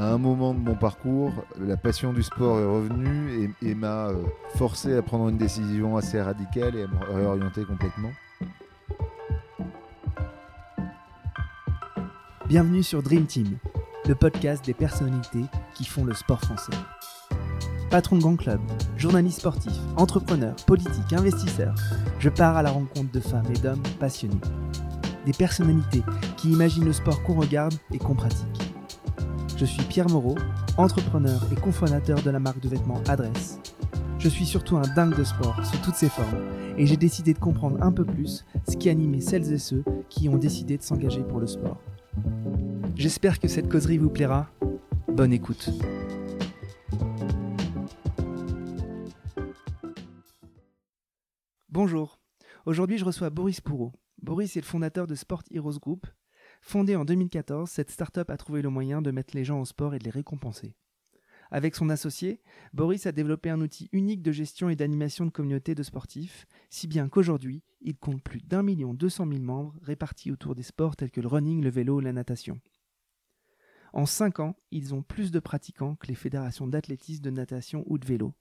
[0.00, 4.22] à un moment de mon parcours, la passion du sport est revenue et, m'a euh,
[4.56, 8.08] forcé à prendre une décision assez radicale et à me réorienter complètement.
[12.48, 13.58] Bienvenue sur Dream Team,
[14.08, 15.44] le podcast des personnalités
[15.74, 16.72] qui font le sport français.
[17.90, 18.60] Patron de grand club,
[18.96, 21.74] journaliste sportif, entrepreneur, politique, investisseur,
[22.20, 24.40] je pars à la rencontre de femmes et d'hommes passionnés.
[25.26, 26.02] Des personnalités
[26.38, 28.59] qui imaginent le sport qu'on regarde et qu'on pratique.
[29.60, 30.36] Je suis Pierre Moreau,
[30.78, 33.60] entrepreneur et cofondateur de la marque de vêtements Adresse.
[34.18, 37.38] Je suis surtout un dingue de sport sous toutes ses formes et j'ai décidé de
[37.38, 41.22] comprendre un peu plus ce qui animait celles et ceux qui ont décidé de s'engager
[41.22, 41.76] pour le sport.
[42.96, 44.48] J'espère que cette causerie vous plaira.
[45.08, 45.68] Bonne écoute.
[51.68, 52.18] Bonjour.
[52.64, 53.92] Aujourd'hui, je reçois Boris Pourreau.
[54.22, 56.06] Boris est le fondateur de Sport Heroes Group,
[56.60, 59.94] Fondée en 2014, cette start-up a trouvé le moyen de mettre les gens au sport
[59.94, 60.76] et de les récompenser.
[61.50, 62.40] Avec son associé,
[62.72, 66.86] Boris a développé un outil unique de gestion et d'animation de communautés de sportifs, si
[66.86, 70.94] bien qu'aujourd'hui, il compte plus d'un million deux cent mille membres répartis autour des sports
[70.94, 72.60] tels que le running, le vélo ou la natation.
[73.92, 77.98] En cinq ans, ils ont plus de pratiquants que les fédérations d'athlétisme, de natation ou
[77.98, 78.32] de vélo.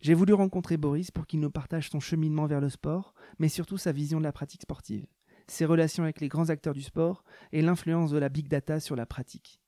[0.00, 3.76] J'ai voulu rencontrer Boris pour qu'il nous partage son cheminement vers le sport, mais surtout
[3.76, 5.06] sa vision de la pratique sportive
[5.50, 8.96] ses relations avec les grands acteurs du sport et l'influence de la big data sur
[8.96, 9.60] la pratique.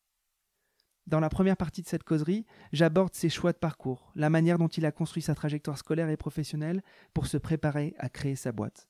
[1.06, 4.68] Dans la première partie de cette causerie, j'aborde ses choix de parcours, la manière dont
[4.68, 8.88] il a construit sa trajectoire scolaire et professionnelle pour se préparer à créer sa boîte.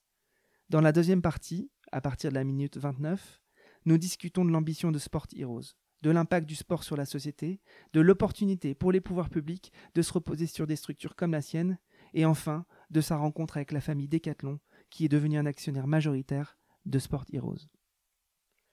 [0.69, 3.41] Dans la deuxième partie, à partir de la minute 29,
[3.87, 7.62] nous discutons de l'ambition de Sport Heroes, de l'impact du sport sur la société,
[7.95, 11.79] de l'opportunité pour les pouvoirs publics de se reposer sur des structures comme la sienne,
[12.12, 16.59] et enfin de sa rencontre avec la famille Decathlon, qui est devenue un actionnaire majoritaire
[16.86, 17.69] de Sport Heroes.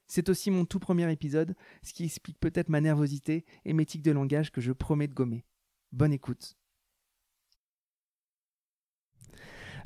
[0.07, 4.02] C'est aussi mon tout premier épisode, ce qui explique peut-être ma nervosité et mes tics
[4.02, 5.45] de langage que je promets de gommer.
[5.91, 6.57] Bonne écoute.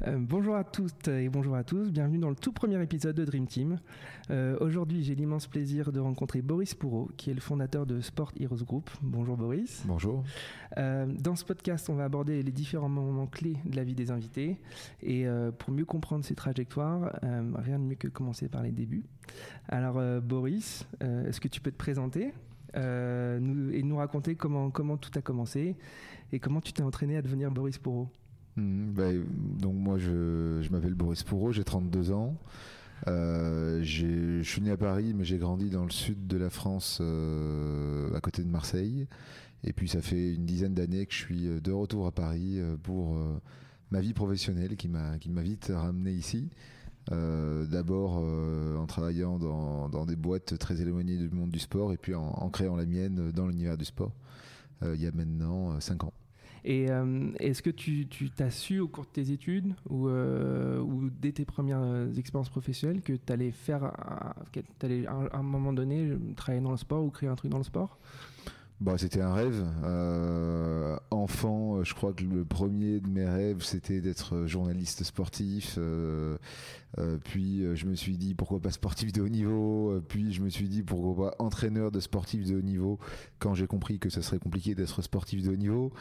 [0.06, 3.24] Euh, bonjour à toutes et bonjour à tous, bienvenue dans le tout premier épisode de
[3.24, 3.80] Dream Team.
[4.31, 8.34] Euh, aujourd'hui, j'ai l'immense plaisir de rencontrer Boris Pourreau, qui est le fondateur de Sport
[8.38, 8.90] Heroes Group.
[9.02, 9.84] Bonjour Boris.
[9.86, 10.24] Bonjour.
[10.78, 14.12] Euh, dans ce podcast, on va aborder les différents moments clés de la vie des
[14.12, 14.58] invités.
[15.02, 15.25] Et
[15.58, 19.06] pour mieux comprendre ces trajectoires, rien de mieux que commencer par les débuts.
[19.69, 22.34] Alors Boris, est-ce que tu peux te présenter
[22.75, 25.75] et nous raconter comment, comment tout a commencé
[26.31, 28.09] et comment tu t'es entraîné à devenir Boris Pourreau?
[28.56, 29.12] Hmm, bah,
[29.59, 32.36] donc moi je, m'appelle Boris Pourreau, j'ai 32 ans.
[33.08, 37.00] Euh, je suis né à Paris, mais j'ai grandi dans le sud de la France,
[37.02, 39.08] euh, à côté de Marseille.
[39.63, 42.78] Et puis ça fait une dizaine d'années que je suis de retour à Paris euh,
[42.81, 43.18] pour
[43.92, 46.50] ma vie professionnelle qui m'a vite ramené ici.
[47.09, 48.24] D'abord
[48.80, 52.24] en travaillant dans, dans, des boîtes très éloignées du monde du sport et puis en,
[52.24, 54.13] en créant la mienne dans l'univers du sport
[54.81, 56.13] il y a maintenant 5 ans.
[56.66, 60.81] Et euh, est-ce que tu, t'as su au cours de tes études ou, euh,
[61.22, 63.91] dès tes premières expériences professionnelles que tu allais faire,
[64.81, 67.63] allais à un moment donné travailler dans le sport ou créer un truc dans le
[67.63, 67.97] sport?
[68.83, 69.66] Bah, c'était un rêve.
[69.85, 75.75] Euh, enfant, euh, je crois que le premier de mes rêves, c'était d'être journaliste sportif.
[75.77, 76.38] Euh,
[77.23, 79.99] puis je me suis dit pourquoi pas sportif de haut niveau?
[80.09, 82.99] Puis je me suis dit pourquoi pas entraîneur de sportifs de haut niveau?
[83.39, 85.91] Quand j'ai compris que ça serait compliqué d'être sportif de haut niveau.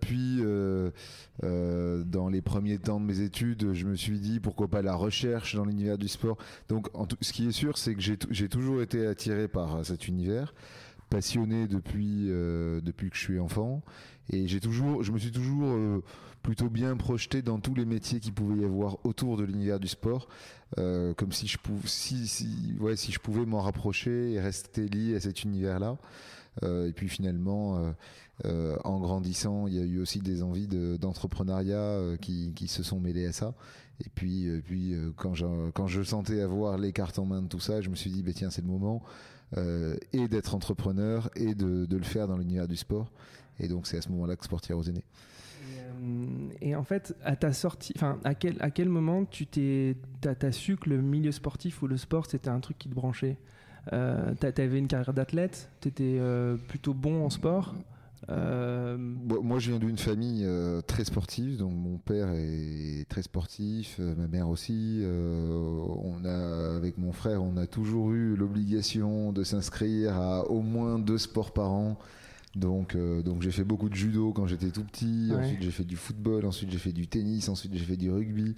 [0.00, 0.42] puis
[1.40, 5.56] dans les premiers temps de mes études, je me suis dit pourquoi pas la recherche
[5.56, 6.36] dans l'univers du sport?
[6.68, 6.88] Donc
[7.20, 10.54] ce qui est sûr, c'est que j'ai toujours été attiré par cet univers
[11.12, 13.82] passionné depuis, euh, depuis que je suis enfant.
[14.30, 16.02] Et j'ai toujours, je me suis toujours euh,
[16.42, 19.88] plutôt bien projeté dans tous les métiers qu'il pouvait y avoir autour de l'univers du
[19.88, 20.26] sport,
[20.78, 25.16] euh, comme si je, pouvais, si, si, si je pouvais m'en rapprocher et rester lié
[25.16, 25.98] à cet univers-là.
[26.62, 27.94] et puis finalement,
[28.44, 30.68] en grandissant, il y a eu aussi des envies
[30.98, 33.54] d'entrepreneuriat qui, qui, se sont mêlées à ça.
[34.04, 37.60] Et puis, puis quand, je, quand je sentais avoir les cartes en main de tout
[37.60, 39.02] ça, je me suis dit, bah, tiens, c'est le moment.
[39.58, 43.12] Euh, et d'être entrepreneur et de, le faire dans l'univers du sport.
[43.60, 45.04] Et donc c'est à ce moment-là que Sport Heroes est né.
[46.60, 50.52] Et, en fait, à ta sortie, enfin, à quel, à quel moment tu t'es, as,
[50.52, 53.36] su que le milieu sportif ou le sport c'était un truc qui te branchait?
[53.92, 57.74] Euh, Tu avais une carrière d'athlète, tu étais euh, plutôt bon en sport?
[58.30, 58.96] Euh,
[59.42, 64.14] moi, je viens d'une famille euh, très sportive, donc mon père est très sportif, euh,
[64.16, 65.02] ma mère aussi.
[65.04, 70.98] on a, avec mon frère, on a toujours eu l'obligation de s'inscrire à au moins
[70.98, 71.98] deux sports par an.
[72.54, 75.32] Donc, donc j'ai fait beaucoup de judo quand j'étais tout petit.
[75.34, 76.44] Ensuite, j'ai fait du football.
[76.44, 77.48] Ensuite, j'ai fait du tennis.
[77.48, 78.56] Ensuite, j'ai fait du rugby.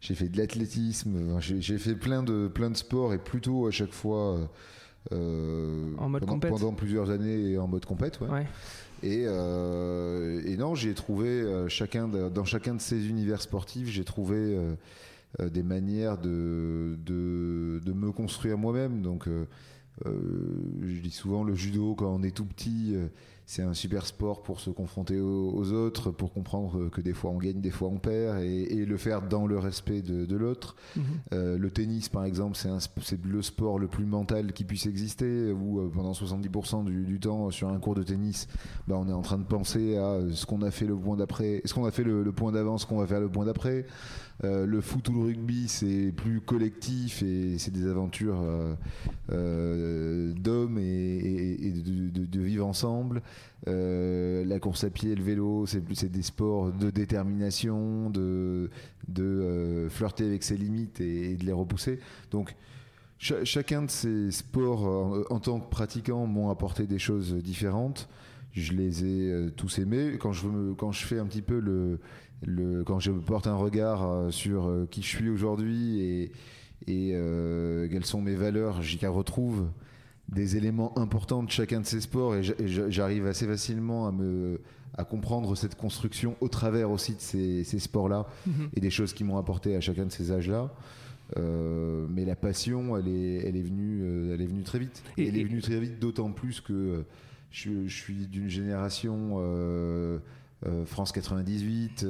[0.00, 1.38] J'ai fait de l'athlétisme.
[1.40, 4.50] J'ai fait plein de plein de sports et plutôt à chaque fois
[5.12, 8.18] en mode pendant, pendant, plusieurs années en mode compète.
[8.20, 8.46] Ouais.
[9.06, 14.58] Et, et, non, j'ai trouvé chacun dans chacun de ces univers sportifs, j'ai trouvé
[15.38, 19.02] des manières de, de, de, me construire moi-même.
[19.02, 19.28] Donc
[20.06, 22.96] je dis souvent le judo quand on est tout petit
[23.46, 27.38] c'est un super sport pour se confronter aux, autres, pour comprendre que des fois on
[27.38, 30.76] gagne, des fois on perd, et, le faire dans le respect de, l'autre.
[30.96, 31.04] Mhm.
[31.32, 35.80] Euh, le tennis, par exemple, c'est le sport le plus mental qui puisse exister, où
[35.80, 38.48] euh, pendant 70% du, temps sur un cours de tennis,
[38.88, 41.62] bah, on est en train de penser à ce qu'on a fait le point d'après,
[41.64, 43.86] ce qu'on a fait le, point d'avant, ce qu'on va faire le point d'après.
[44.42, 48.42] Euh, le foot ou le rugby, c'est plus collectif et c'est des aventures
[49.28, 53.22] d'hommes et, de, vivre ensemble.
[53.66, 58.70] Euh, la course à pied, le vélo, c'est des sports de détermination, de,
[59.18, 62.00] euh, flirter avec ses limites et, de les repousser.
[62.30, 62.54] Donc,
[63.18, 68.08] chacun de ces sports, euh, en, tant que pratiquant, m'ont apporté des choses différentes.
[68.52, 70.16] Je les ai tous aimés.
[70.20, 71.98] Quand je, quand je fais un petit peu le,
[72.44, 76.32] le quand je porte un regard sur qui je suis aujourd'hui et,
[76.86, 77.16] et
[77.90, 79.68] quelles sont mes valeurs, j'y retrouve
[80.28, 84.60] des éléments importants de chacun de ces sports et j'arrive assez facilement à me
[84.96, 88.68] à comprendre cette construction au travers aussi de ces, sports-là mhm.
[88.74, 90.70] et des choses qui m'ont apporté à chacun de ces âges-là.
[91.36, 95.02] Euh, mais la passion, elle est, elle est venue, euh, elle est venue très vite.
[95.16, 97.02] Et, elle est venue très vite, d'autant plus que euh,
[97.50, 99.38] je, je suis d'une génération
[100.86, 102.04] France 98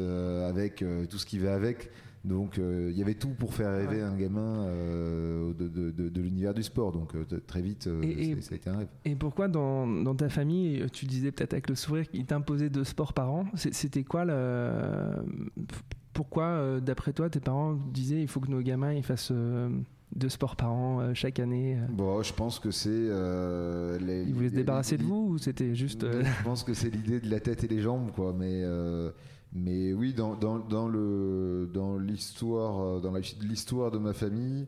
[0.48, 1.90] avec tout ce qui va avec.
[2.24, 6.62] Donc euh, il y avait tout pour faire rêver un gamin euh, de, l'univers du
[6.62, 6.90] sport.
[6.90, 8.88] Donc euh, très vite, ça a été un rêve.
[9.04, 13.12] Et pourquoi dans, ta famille, tu disais peut-être avec le sourire qu'il t'imposait deux sports
[13.12, 13.44] par an?
[13.54, 15.10] C'était quoi le...
[16.14, 19.32] Pourquoi, d'après toi, tes parents disaient il faut que nos gamins ils fassent
[20.14, 22.90] deux sports par an chaque année Bon, je pense que c'est.
[22.90, 26.06] ils voulaient se débarrasser de vous ou c'était juste.
[26.10, 28.32] Je pense que c'est l'idée de la tête et les jambes, quoi.
[28.32, 28.64] Mais
[29.54, 34.66] mais oui, dans, dans, dans le, dans l'histoire, euh, dans l'histoire de ma famille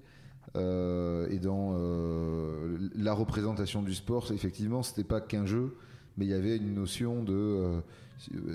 [0.57, 5.77] euh, et dans euh, la représentation du sport, effectivement, c'était pas qu'un jeu,
[6.17, 7.83] mais il y avait une notion de,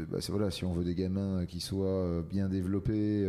[0.10, 3.28] bah, voilà, si on veut des gamins qui soient bien développés,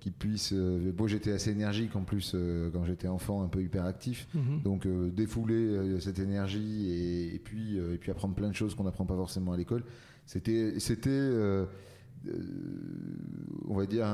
[0.00, 0.52] qui puissent.
[0.52, 2.34] bon, j'étais assez énergique en plus
[2.72, 4.62] quand j'étais enfant, un peu hyperactif, mhm.
[4.62, 9.06] donc défouler cette énergie et, et puis et puis apprendre plein de choses qu'on n'apprend
[9.06, 9.84] pas forcément à l'école.
[10.28, 11.64] C'était c'était euh,
[13.68, 14.06] on va dire,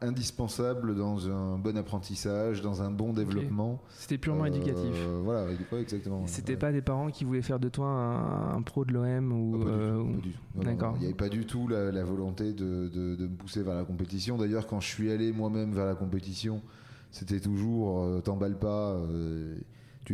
[0.00, 3.80] indispensable dans un bon apprentissage, dans un bon développement.
[3.90, 4.94] C'était purement euh, éducatif.
[5.22, 5.46] Voilà,
[5.80, 6.26] exactement.
[6.26, 10.20] C'était pas des parents qui voulaient faire de toi un, pro de l'OM ou.
[10.62, 10.94] D'accord.
[10.96, 14.36] Il n'y avait pas du tout la, volonté de, me pousser vers la compétition.
[14.36, 16.62] D'ailleurs, quand je suis allé moi-même vers la compétition,
[17.10, 18.96] c'était toujours euh, t'emballe pas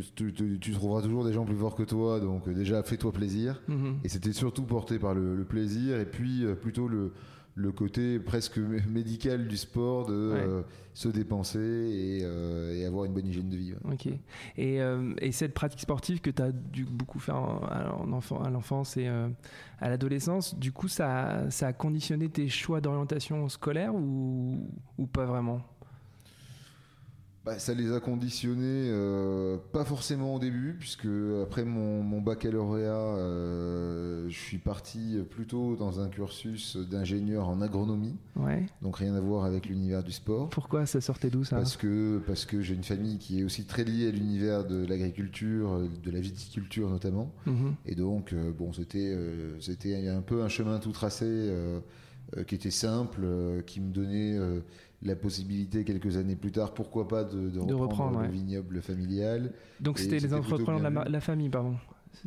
[0.00, 3.60] tu, trouveras toujours des gens plus forts que toi, donc euh, déjà fais-toi plaisir.
[3.68, 3.98] Mhm.
[4.04, 7.12] Et c'était surtout porté par le, plaisir et puis euh, plutôt le,
[7.56, 8.58] le, côté presque
[8.88, 10.62] médical du sport de euh,
[10.94, 13.74] se dépenser et, avoir une bonne hygiène de vie.
[13.90, 14.08] Ok.
[14.56, 14.78] Et,
[15.18, 19.08] et, cette pratique sportive que tu as dû beaucoup faire en, enfant, à l'enfance et
[19.08, 25.26] à l'adolescence, du coup, ça, ça a conditionné tes choix d'orientation scolaire ou, ou pas
[25.26, 25.60] vraiment?
[27.44, 31.08] Bah, ça les a conditionnés, euh, pas forcément au début, puisque
[31.42, 38.16] après mon, baccalauréat, euh, je suis parti plutôt dans un cursus d'ingénieur en agronomie.
[38.36, 38.66] Ouais.
[38.80, 40.50] Donc rien à voir avec l'univers du sport.
[40.50, 43.64] Pourquoi ça sortait d'où ça Parce que, parce que j'ai une famille qui est aussi
[43.64, 47.32] très liée à l'univers de l'agriculture, de la viticulture notamment.
[47.46, 47.74] Mhm.
[47.86, 49.18] Et donc, euh, bon, c'était
[49.58, 51.50] c'était un peu un chemin tout tracé
[52.46, 53.26] qui était simple,
[53.66, 54.38] qui me donnait
[55.04, 59.52] la possibilité quelques années plus tard, pourquoi pas, de, reprendre, le vignoble familial.
[59.80, 61.76] Donc c'était les entrepreneurs de la, famille, pardon.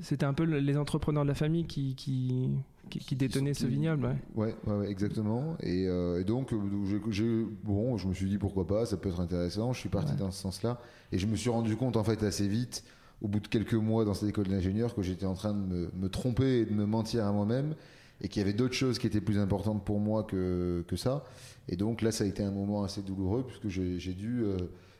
[0.01, 2.49] C'était un peu les entrepreneurs de la famille qui, qui,
[2.89, 4.17] qui, détenaient ce vignoble.
[4.35, 5.55] Ouais, ouais, exactement.
[5.61, 9.73] Et, euh, donc, euh, bon, je me suis dit pourquoi pas, ça peut être intéressant.
[9.73, 10.79] Je suis parti dans ce sens-là.
[11.11, 12.83] Et je me suis rendu compte, en fait, assez vite,
[13.21, 15.91] au bout de quelques mois dans cette école d'ingénieur, que j'étais en train de me,
[15.95, 17.75] me, tromper et de me mentir à moi-même.
[18.21, 21.25] Et qu'il y avait d'autres choses qui étaient plus importantes pour moi que, que ça.
[21.67, 24.43] Et donc là, ça a été un moment assez douloureux puisque j'ai dû.
[24.43, 24.57] Euh,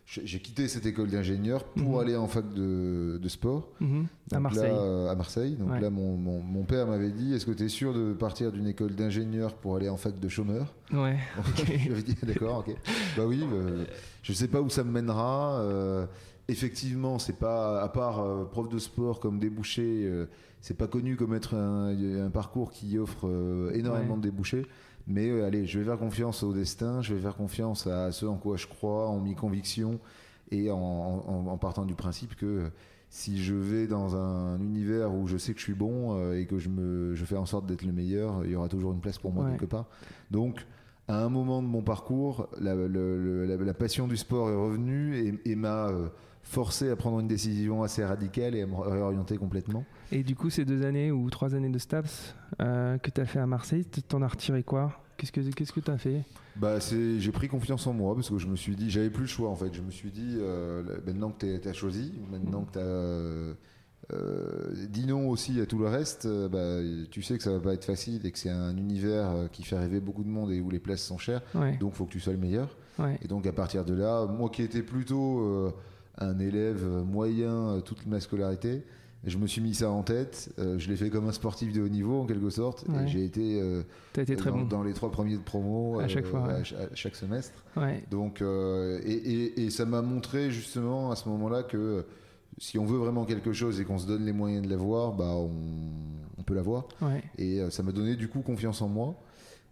[0.07, 1.99] j'ai quitté cette école d'ingénieur pour mhm.
[1.99, 4.05] aller en fac de, de sport mhm.
[4.31, 4.71] à Marseille.
[4.71, 5.55] Euh, à Marseille.
[5.55, 8.51] Donc là, mon, mon, mon père m'avait dit Est-ce que tu es sûr de partir
[8.51, 10.75] d'une école d'ingénieur pour aller en fac de chômeur?
[10.93, 11.17] Ouais.
[11.87, 12.75] J'avais dit D'accord, ok.
[13.17, 13.85] Bah oui, euh,
[14.21, 15.59] je sais pas où ça me mènera.
[16.47, 20.09] Effectivement, c'est pas, à part prof de sport comme débouché,
[20.61, 23.27] c'est pas connu comme être un, un parcours qui offre
[23.73, 24.65] énormément de débouchés.
[25.07, 28.27] Mais euh, allez, je vais faire confiance au destin, je vais faire confiance à ceux
[28.27, 29.99] en quoi je crois, en mes convictions.
[30.51, 32.69] et en, partant du principe que
[33.09, 36.45] si je vais dans un univers où je sais que je suis bon euh, et
[36.45, 38.99] que je, me, je fais en sorte d'être le meilleur, il y aura toujours une
[38.99, 39.85] place pour moi quelque part.
[40.31, 40.65] Donc,
[41.07, 45.89] à un moment de mon parcours, la, la, passion du sport est revenue et, m'a
[45.89, 46.07] euh,
[46.45, 49.83] forcé à prendre une décision assez radicale et à me réorienter complètement.
[50.11, 53.25] Et du coup, ces deux années ou trois années de STAPS euh, que tu as
[53.25, 55.01] fait à Marseille, t'en as retiré quoi?
[55.17, 56.23] Qu'est-ce que qu'est-ce que tu as fait?
[56.55, 59.23] Bah, c'est j'ai pris confiance en moi parce que je me suis dit j'avais plus
[59.23, 59.73] le choix en fait.
[59.73, 63.55] Je me suis dit euh, maintenant que tu as choisi, maintenant que tu as
[64.13, 67.59] euh, dis non aussi à tout le reste, euh, bah, tu sais que ça va
[67.59, 70.51] pas être facile et que c'est un univers euh, qui fait rêver beaucoup de monde
[70.51, 71.41] et où les places sont chères.
[71.79, 72.77] Donc il faut que tu sois le meilleur.
[73.21, 75.73] Et donc à partir de là, moi qui étais plutôt
[76.17, 78.83] un élève moyen toute ma scolarité,
[79.25, 80.53] je me suis mis ça en tête.
[80.57, 82.85] je l'ai fait comme un sportif de haut niveau en quelque sorte.
[83.03, 83.59] Et j'ai été,
[84.15, 84.65] été très dans, bon.
[84.65, 87.63] dans, les trois premiers de promo à chaque fois, à, chaque semestre.
[88.11, 92.05] Donc et, et, et, ça m'a montré justement à ce moment-là que
[92.57, 95.33] si on veut vraiment quelque chose et qu'on se donne les moyens de l'avoir, bah
[95.35, 96.85] on, peut l'avoir.
[97.39, 99.15] Et euh, ça m'a donné du coup confiance en moi.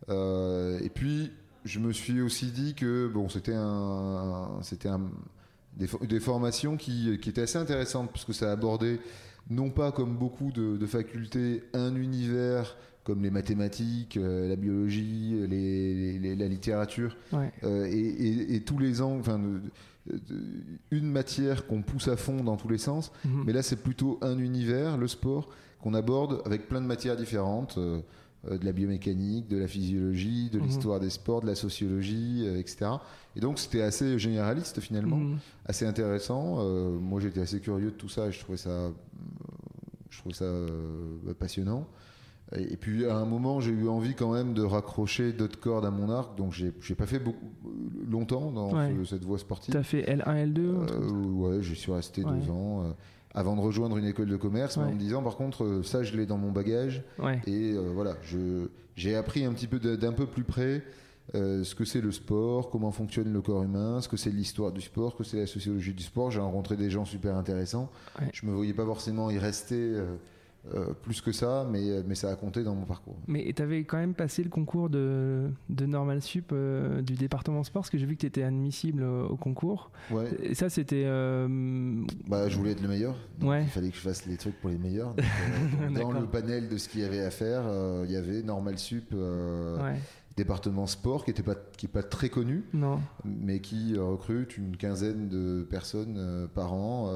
[0.09, 1.31] Euh, et puis
[1.65, 5.01] je me suis aussi dit que bon, c'était un, c'était un,
[5.77, 8.99] des, formations qui, qui, étaient assez intéressantes parce que ça abordait
[9.49, 16.35] non pas comme beaucoup de, facultés un univers comme les mathématiques, euh, la biologie, les,
[16.37, 17.17] la littérature
[17.63, 19.41] et, et, tous les angles, enfin,
[20.91, 23.43] une matière qu'on pousse à fond dans tous les sens, mhm.
[23.45, 25.49] mais là c'est plutôt un univers, le sport,
[25.81, 28.01] qu'on aborde avec plein de matières différentes, euh, euh,
[28.49, 30.65] de la biomécanique, de la physiologie, de mhm.
[30.65, 32.91] l'histoire des sports, de la sociologie, euh, etc.
[33.35, 35.37] Et donc c'était assez généraliste finalement, mhm.
[35.65, 36.63] assez intéressant.
[36.99, 38.91] moi j'étais assez curieux de tout ça et je trouvais ça,
[40.09, 40.45] je trouvais ça
[41.39, 41.87] passionnant.
[42.55, 45.91] Et puis à un moment, j'ai eu envie quand même de raccrocher d'autres cordes à
[45.91, 47.51] mon arc, donc j'ai pas fait beaucoup
[48.09, 49.73] longtemps dans cette voie sportive.
[49.73, 52.93] T'as fait L1, L2 euh, Ouais, j'y suis resté deux ans.
[53.35, 56.03] Euh, avant de rejoindre une école de commerce, en me disant par contre, euh, ça
[56.03, 57.03] je l'ai dans mon bagage.
[57.47, 58.15] Et voilà,
[58.95, 60.83] j'ai appris un petit peu d'un peu plus près
[61.33, 64.81] ce que c'est le sport, comment fonctionne le corps humain, ce que c'est l'histoire du
[64.81, 66.31] sport, ce que c'est la sociologie du sport.
[66.31, 67.89] J'ai rencontré des gens super intéressants.
[68.33, 70.15] Je me voyais pas forcément y rester euh,
[71.01, 73.17] plus que ça, mais, euh, mais ça a compté dans mon parcours.
[73.27, 77.63] Mais tu avais quand même passé le concours de, de Normal Sup euh, du département
[77.63, 79.91] sport, parce que j'ai vu que tu étais admissible au, concours.
[80.09, 80.29] Ouais.
[80.41, 81.03] Et ça, c'était.
[82.27, 83.15] Bah, je voulais être le meilleur.
[83.39, 85.13] Donc Il fallait que je fasse les trucs pour les meilleurs.
[85.93, 87.63] dans le panel de ce qu'il y avait à faire,
[88.05, 89.13] il y avait Normal Sup.
[90.37, 92.99] département sport qui n'est pas, qui est pas très connu, non.
[93.25, 97.11] mais qui recrute une quinzaine de personnes par an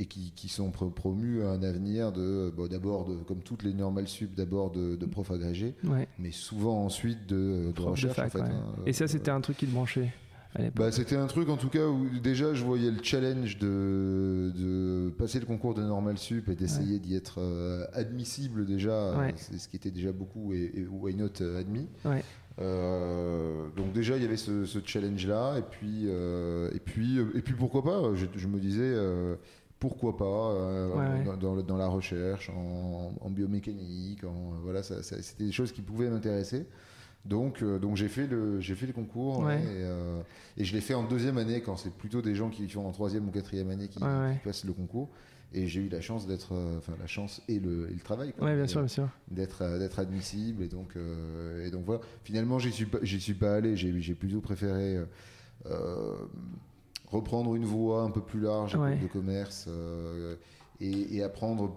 [0.00, 4.34] et qui, qui, sont promus à un avenir de d'abord comme toutes les normales sup
[4.34, 5.74] d'abord de, de profs agrégés
[6.18, 9.66] mais souvent ensuite de, de recherche en fait, hein, et ça c'était un truc qui
[9.66, 10.10] te branchait
[10.74, 15.10] bah, c'était un truc en tout cas où déjà je voyais le challenge de, de
[15.10, 19.68] passer le concours de normal sup et d'essayer d'y être euh, admissible déjà c'est ce
[19.68, 21.88] qui était déjà beaucoup et, et why not euh, admis.
[22.58, 27.42] Euh, donc déjà il y avait ce, ce challenge là et puis et puis et
[27.42, 28.92] puis pourquoi pas je, je me disais
[29.80, 36.10] pourquoi pas euh, Dans, la recherche, en, biomécanique, en, voilà, c'était des choses qui pouvaient
[36.10, 36.66] m'intéresser.
[37.24, 40.22] Donc, euh, donc j'ai fait le j'ai fait le concours euh,
[40.56, 42.92] et, je l'ai fait en deuxième année quand c'est plutôt des gens qui font en
[42.92, 43.98] troisième ou quatrième année qui,
[44.44, 45.08] passent le concours.
[45.52, 48.32] Et j'ai eu la chance d'être, enfin la chance et le, et le travail.
[48.38, 49.08] bien sûr, bien sûr.
[49.30, 50.94] D'être d'être admissible et donc
[51.64, 52.00] et donc voilà.
[52.22, 53.76] Finalement, j'y suis pas j'y suis pas allé.
[53.76, 54.98] J'ai plutôt préféré
[57.10, 60.36] reprendre une voie un peu plus large de commerce euh,
[60.80, 61.74] et, apprendre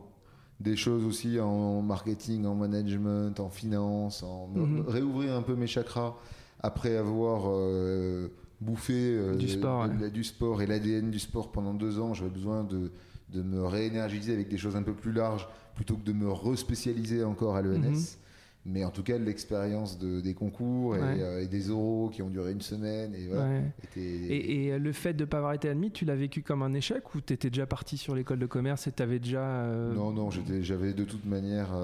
[0.60, 4.86] des choses aussi en marketing, en management, en finance, en mhm.
[4.88, 6.16] réouvrir un peu mes chakras
[6.62, 8.30] après avoir euh,
[8.62, 12.14] bouffé euh, du, sport, du sport et l'ADN du sport pendant deux ans.
[12.14, 12.92] J'avais besoin de,
[13.34, 17.24] de, me réénergiser avec des choses un peu plus larges plutôt que de me respécialiser
[17.24, 18.18] encore à l'ENS.
[18.66, 22.54] Mais en tout cas, l'expérience de, des concours euh, et, des oraux qui ont duré
[22.54, 23.14] une semaine.
[23.14, 23.60] Et, voilà,
[23.98, 26.74] et, euh, le fait de ne pas avoir été admis, tu l'as vécu comme un
[26.74, 29.42] échec ou tu étais déjà parti sur l'école de commerce et tu avais déjà.
[29.42, 30.30] Euh, non, non,
[30.62, 31.76] j'avais de toute manière,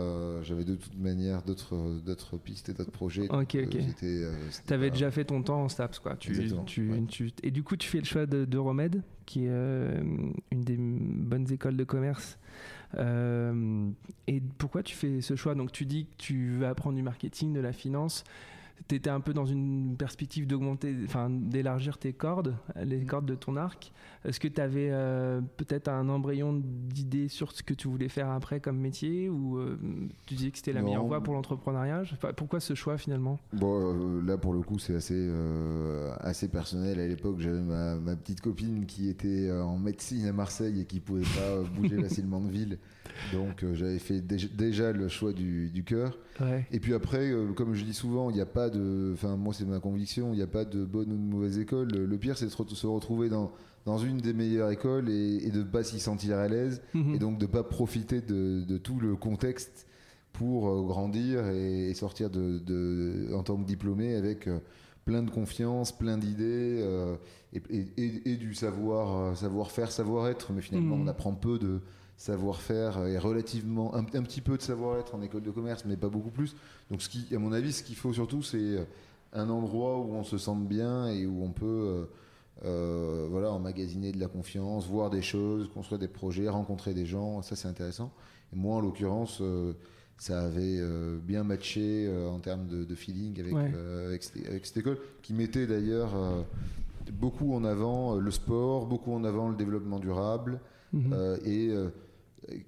[0.43, 3.27] j'avais de toute manière d'autres pistes et d'autres projets.
[3.29, 3.77] Ok, ok.
[4.00, 6.15] tu avais déjà fait ton temps en STAPS, quoi.
[6.15, 9.50] Tu, tu, tu, et du coup, tu fais le choix de, de Romed, qui est
[9.50, 12.38] une des bonnes écoles de commerce
[12.98, 15.55] et pourquoi tu fais ce choix?
[15.55, 18.24] Donc tu dis que tu veux apprendre du marketing, de la finance.
[18.88, 23.36] Tu étais un peu dans une perspective d'augmenter, enfin d'élargir tes cordes, les cordes de
[23.36, 23.91] ton arc.
[24.25, 28.29] Est-ce que tu avais euh, peut-être un embryon d'idées sur ce que tu voulais faire
[28.29, 29.79] après comme métier ou euh,
[30.25, 32.03] tu disais que c'était la meilleure voie pour l'entrepreneuriat?
[32.36, 33.39] Pourquoi ce choix finalement?
[33.53, 35.29] Bon, euh, là pour le coup c'est assez,
[36.19, 37.00] assez personnel.
[37.00, 41.00] À l'époque j'avais ma, ma, petite copine qui était en médecine à Marseille et qui
[41.00, 42.77] pouvait pas bouger facilement de ville.
[43.33, 46.17] Donc j'avais fait déjà le choix du, du cœur.
[46.71, 49.11] Et puis après, comme je dis souvent, il n'y a pas de.
[49.13, 51.89] Enfin, moi, c'est ma conviction, il n'y a pas de bonne ou de mauvaise école.
[51.89, 53.51] Le pire, c'est de se retrouver dans,
[53.85, 56.81] dans une des meilleures écoles et, de ne pas s'y sentir à l'aise.
[56.93, 57.15] Mhm.
[57.15, 59.88] Et donc de ne pas profiter de, tout le contexte
[60.33, 64.59] pour euh, grandir et, sortir de, en tant que diplômé avec euh,
[65.05, 67.15] plein de confiance, plein d'idées euh,
[67.53, 70.51] et, du savoir, savoir faire, savoir être.
[70.53, 71.03] Mais finalement, mhm.
[71.03, 71.81] on apprend peu de
[72.19, 76.29] savoir-faire et relativement un, petit peu de savoir-être en école de commerce, mais pas beaucoup
[76.29, 76.55] plus.
[76.91, 78.85] Donc, ce qui, à mon avis, ce qu'il faut surtout, c'est
[79.33, 82.07] un endroit où on se sente bien et où on peut
[82.65, 87.41] euh, voilà, emmagasiner de la confiance, voir des choses, construire des projets, rencontrer des gens,
[87.41, 88.11] ça c'est intéressant.
[88.51, 89.73] Et moi, en l'occurrence, euh,
[90.17, 93.53] ça avait euh, bien matché en termes de, feeling avec,
[94.45, 96.11] avec, cette école, qui mettait d'ailleurs
[97.13, 100.59] beaucoup en avant le sport, beaucoup en avant le développement durable,
[100.91, 101.38] mhm.
[101.45, 101.71] et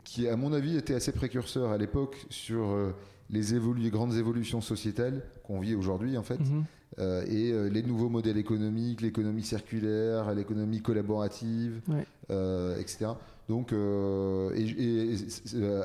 [0.04, 2.94] qui, à mon avis, était assez précurseur à l'époque sur
[3.30, 6.40] les, grandes évolutions sociétales qu'on vit aujourd'hui, en fait.
[6.40, 6.66] Mhm.
[7.00, 11.82] Euh, et euh, les nouveaux modèles économiques, l'économie circulaire, l'économie collaborative,
[12.30, 13.12] euh, etc.
[13.48, 15.16] Donc, et,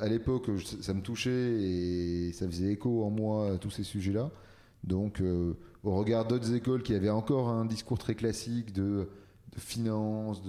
[0.01, 0.51] à l'époque,
[0.81, 4.31] ça me touchait et ça faisait écho en moi à tous ces sujets-là.
[4.85, 5.21] Donc,
[5.83, 9.09] au regard d'autres écoles qui avaient encore un discours très classique de,
[9.57, 10.43] de finance,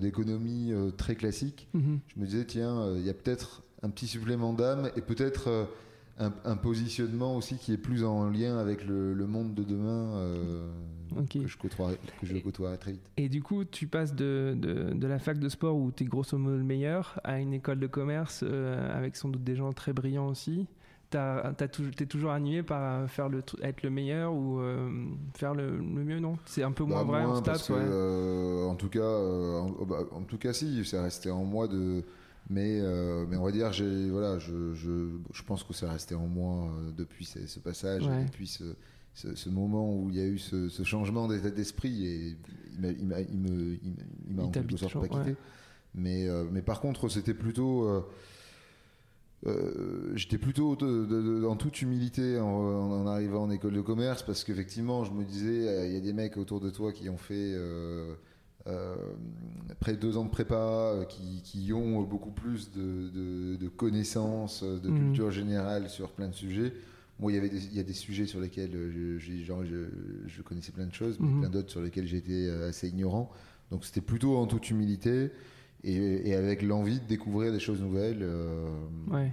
[0.00, 1.98] d'économie très classique, mhm.
[2.06, 5.68] je me disais, tiens, il y a peut-être un petit supplément d'âme et peut-être
[6.44, 10.68] un, positionnement aussi qui est plus en lien avec le, monde de demain euh,
[11.30, 13.02] que, je côtoierai, que je côtoierai très vite.
[13.16, 16.36] Et du coup, tu passes de, de, la fac de sport où tu es grosso
[16.36, 19.92] modo le meilleur à une école de commerce euh, avec sans doute des gens très
[19.92, 20.66] brillants aussi.
[21.10, 24.88] Tu es toujours animé par faire le, être le meilleur ou euh,
[25.34, 26.36] faire le, mieux, non?
[26.46, 29.00] C'est un peu moins bah, vrai en stats, en tout cas,
[29.86, 32.04] bah, en, tout cas, si, ça restait en moi de
[32.50, 33.70] mais, euh, mais on va dire,
[34.10, 38.48] voilà, je, je, je, pense que ça resté en moi euh, depuis ce, passage, depuis
[38.48, 38.64] ce,
[39.14, 42.36] ce, moment où il y a eu ce, changement d'état d'esprit et
[42.72, 45.36] il m'a il m'a en quelque sorte pas quitté.
[45.94, 48.04] Mais, euh, mais par contre, c'était plutôt.
[50.14, 50.76] J'étais plutôt
[51.48, 55.88] en toute humilité en, en, arrivant en école de commerce parce qu'effectivement, je me disais,
[55.88, 57.56] il y a des mecs autour de toi qui ont fait
[58.66, 58.94] euh,
[59.70, 64.98] après deux ans de prépa, euh, qui, ont beaucoup plus de, connaissances, de mhm.
[64.98, 66.74] culture générale sur plein de sujets.
[67.18, 70.72] Moi, il y, avait il y a des sujets sur lesquels je, genre, je, connaissais
[70.72, 71.40] plein de choses, mais mhm.
[71.40, 73.30] plein d'autres sur lesquels j'étais euh, assez ignorant.
[73.70, 75.30] Donc c'était plutôt en toute humilité
[75.84, 78.26] et, avec l'envie de découvrir des choses nouvelles.
[79.10, 79.30] ouais.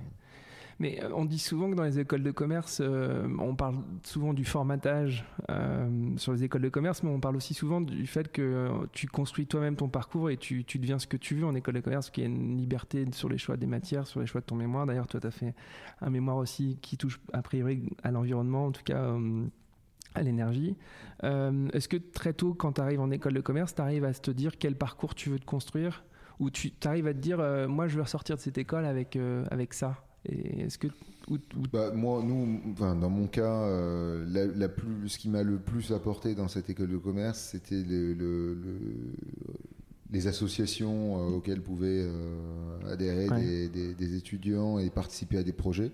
[0.79, 4.33] Mais euh, on dit souvent que dans les écoles de commerce, euh, on parle souvent
[4.33, 8.31] du formatage euh, sur les écoles de commerce, mais on parle aussi souvent du fait
[8.31, 11.75] que tu construis toi-même ton parcours et tu, deviens ce que tu veux en école
[11.75, 14.41] de commerce, qu'il y a une liberté sur les choix des matières, sur les choix
[14.41, 14.85] de ton mémoire.
[14.85, 15.55] D'ailleurs, toi, tu as fait
[16.01, 19.13] un mémoire aussi qui touche a priori à l'environnement, en tout cas
[20.13, 20.75] à l'énergie.
[21.23, 24.31] Est-ce que très tôt, quand tu arrives en école de commerce, tu arrives à te
[24.31, 26.03] dire quel parcours tu veux te construire?
[26.39, 29.17] Ou tu arrives à te dire, moi, je veux ressortir de cette école avec,
[29.49, 30.87] avec ça est-ce que
[31.71, 36.35] bah, moi, nous, dans mon cas, euh, la, plus, ce qui m'a le plus apporté
[36.35, 38.57] dans cette école de commerce, c'était le,
[40.11, 43.27] les associations euh, auxquelles pouvaient euh, adhérer
[43.69, 45.91] des, étudiants et participer à des projets.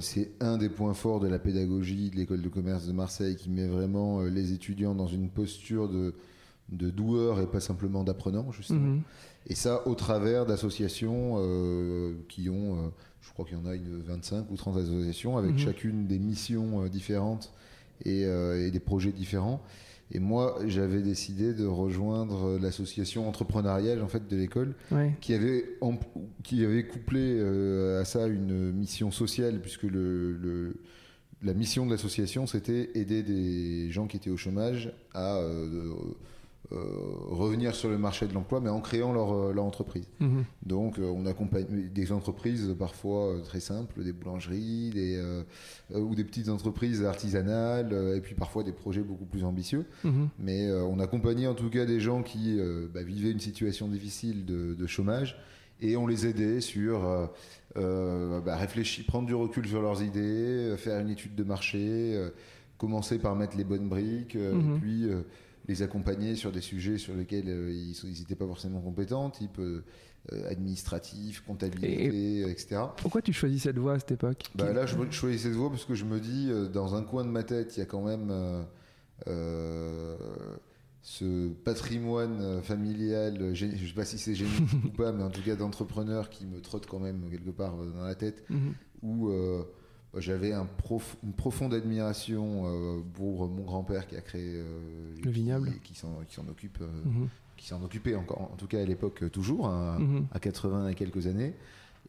[0.00, 3.50] c'est un des points forts de la pédagogie de l'école de commerce de Marseille qui
[3.50, 6.14] met vraiment les étudiants dans une posture de,
[6.70, 8.80] de doueurs et pas simplement d'apprenants, justement.
[8.80, 9.02] Mhm.
[9.46, 11.36] Et ça au travers d'associations
[12.28, 12.90] qui ont
[13.28, 15.58] je crois qu'il y en a une 25 ou 30 associations avec mhm.
[15.58, 17.52] chacune des missions euh, différentes
[18.06, 19.62] euh, et, des projets différents.
[20.10, 24.74] Et moi, j'avais décidé de rejoindre l'association entrepreneuriale en fait de l'école,
[25.20, 25.66] qui avait
[26.42, 30.80] qui avait couplé euh, à ça une mission sociale, puisque le,
[31.42, 35.42] la mission de l'association c'était aider des gens qui étaient au chômage à
[36.70, 36.76] euh,
[37.30, 40.06] revenir sur le marché de l'emploi, mais en créant leur, euh, leur entreprise.
[40.20, 40.44] Mhm.
[40.66, 45.18] Donc, euh, on accompagne des entreprises parfois très simples, des boulangeries, des,
[45.94, 49.86] ou des petites entreprises artisanales, et puis parfois des projets beaucoup plus ambitieux.
[50.04, 50.28] Mhm.
[50.38, 52.58] Mais on accompagnait en tout cas des gens qui
[52.92, 55.40] bah, vivaient une situation difficile de, chômage,
[55.80, 57.30] et on les aidait sur
[57.74, 62.28] bah, réfléchir, prendre du recul sur leurs idées, faire une étude de marché
[62.76, 64.76] commencer par mettre les bonnes briques, Mhm.
[64.76, 65.08] et puis
[65.68, 69.84] les accompagner sur des sujets sur lesquels euh, ils n'étaient pas forcément compétents, type euh,
[70.32, 72.80] euh, administratif, comptabilité, etc.
[72.96, 75.68] Pourquoi tu choisis cette voie à cette époque Bah là, je, je choisis cette voie
[75.70, 78.02] parce que je me dis, dans un coin de ma tête, il y a quand
[78.02, 78.32] même
[81.02, 85.56] ce patrimoine familial, je sais pas si c'est génétique ou pas, mais en tout cas
[85.56, 88.74] d'entrepreneur qui me trotte quand même quelque part dans la tête, Mhm.
[89.02, 89.62] où euh,
[90.16, 95.30] j'avais un prof- une profonde admiration euh, pour mon grand-père qui a créé euh, Le
[95.30, 95.72] vignoble.
[95.82, 97.28] qui, qui s'en occupe, euh, Mhm.
[97.56, 100.26] qui s'en occupait encore, en tout cas à l'époque toujours, hein, Mhm.
[100.32, 101.54] à 80 et quelques années.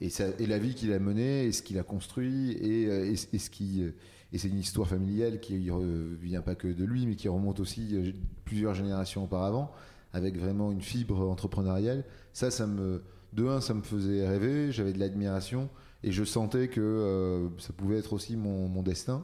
[0.02, 3.12] Et, ça, et la vie qu'il a menée, et ce qu'il a construit, et, et,
[3.12, 3.84] et ce qui,
[4.32, 7.60] et c'est une histoire familiale qui ne vient pas que de lui, mais qui remonte
[7.60, 7.98] aussi
[8.46, 9.72] plusieurs générations auparavant,
[10.14, 12.06] avec vraiment une fibre entrepreneuriale.
[12.32, 15.70] Ça, ça me, de un, ça me faisait rêver, j'avais de l'admiration,
[16.04, 19.24] et je sentais que euh, ça pouvait être aussi mon, destin.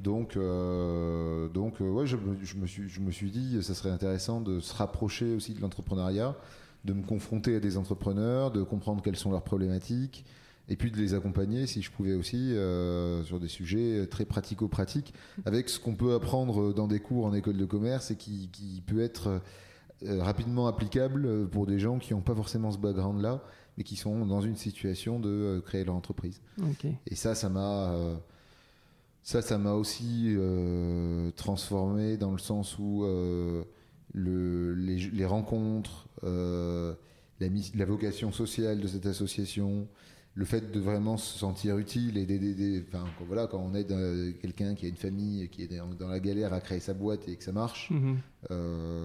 [0.00, 4.40] Donc, euh, donc euh, ouais, je, me- suis, je me suis dit, ça serait intéressant
[4.40, 6.36] de se rapprocher aussi de l'entrepreneuriat,
[6.84, 10.24] de me confronter à des entrepreneurs, de comprendre quelles sont leurs problématiques,
[10.68, 12.54] et puis de les accompagner si je pouvais aussi
[13.24, 15.12] sur des sujets très pratico-pratiques,
[15.44, 19.00] avec ce qu'on peut apprendre dans des cours en école de commerce et qui, peut
[19.00, 19.40] être
[20.04, 23.42] rapidement applicable pour des gens qui n'ont pas forcément ce background-là,
[23.78, 26.40] mais qui sont dans une situation de euh, créer leur entreprise.
[27.06, 28.16] Et ça, ça m'a, euh,
[29.22, 33.64] ça, ça m'a aussi euh, transformé dans le sens où euh,
[34.14, 36.94] le, les, les rencontres, euh,
[37.40, 39.88] la, vocation sociale de cette association,
[40.34, 43.92] le fait de vraiment se sentir utile et d'aider, enfin, quand- voilà, quand on aide
[44.40, 47.28] quelqu'un qui a une famille qui est dans, dans la galère à créer sa boîte
[47.28, 47.90] et que ça marche.
[47.90, 48.18] Mhm.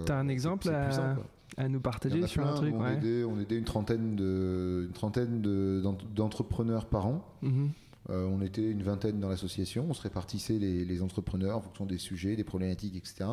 [0.04, 1.16] T'as un exemple à- puissant.
[1.58, 2.94] À nous partager sur plein un truc, on, ouais.
[2.94, 7.24] aidait, on aidait une trentaine de, une trentaine de- d'ent- d'entrepreneurs par an.
[7.42, 7.70] Mhm.
[8.10, 11.84] Euh, on était une vingtaine dans l'association, on se répartissait les, les entrepreneurs en fonction
[11.84, 13.30] des sujets, des problématiques, etc.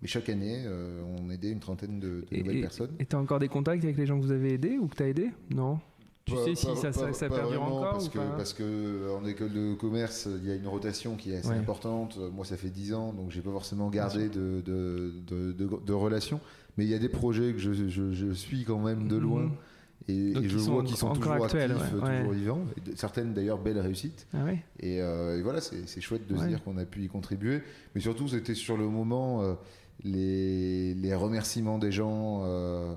[0.00, 2.92] Mais chaque année, euh, on aidait une trentaine de, de Et- nouvelles et- personnes.
[2.98, 5.08] Et t'as encore des contacts avec les gens que vous avez aidés ou que t'as
[5.08, 5.78] aidé Non?
[6.24, 8.18] Tu Pas- sais si pas- ça, ça, pas- ça pas perdure encore parce ou que,
[8.36, 11.50] parce que euh, en école de commerce, il y a une rotation qui est assez
[11.50, 11.54] Ouais.
[11.56, 12.18] importante.
[12.34, 15.92] Moi, ça fait 10 ans, donc j'ai pas forcément gardé de, de, de, de- de
[15.92, 16.40] relations.
[16.76, 19.42] Mais il y a des projets que je, je- je suis quand même de loin.
[19.44, 19.52] Mhm.
[20.08, 22.64] Et, et je vois qu'ils sont encore toujours actuels, actifs, ouais, toujours vivants.
[22.94, 24.26] Certaines d'ailleurs belles réussites.
[24.34, 27.08] Ah ouais Et, euh, et voilà, c'est chouette de se dire qu'on a pu y
[27.08, 27.60] contribuer.
[27.94, 29.54] Mais surtout, c'était sur le moment euh,
[30.04, 32.42] les, les remerciements des gens.
[32.44, 32.94] euh,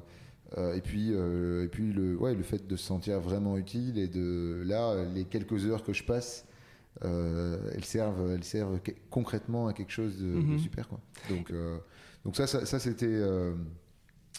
[0.75, 3.97] et puis, et puis le, ouais, le fait de se sentir vraiment utile.
[3.97, 6.45] Et de là, les quelques heures que je passe,
[7.01, 10.59] elles servent, elles servent concrètement à quelque chose de, de Mhm.
[10.59, 10.87] super.
[10.89, 10.99] Quoi.
[11.29, 11.51] Donc,
[12.25, 13.53] donc ça, ça, ça, c'était, euh,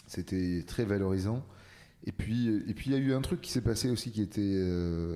[0.07, 1.45] c'était très valorisant.
[2.03, 4.21] Et puis, et puis il y a eu un truc qui s'est passé aussi qui
[4.21, 5.15] était, euh,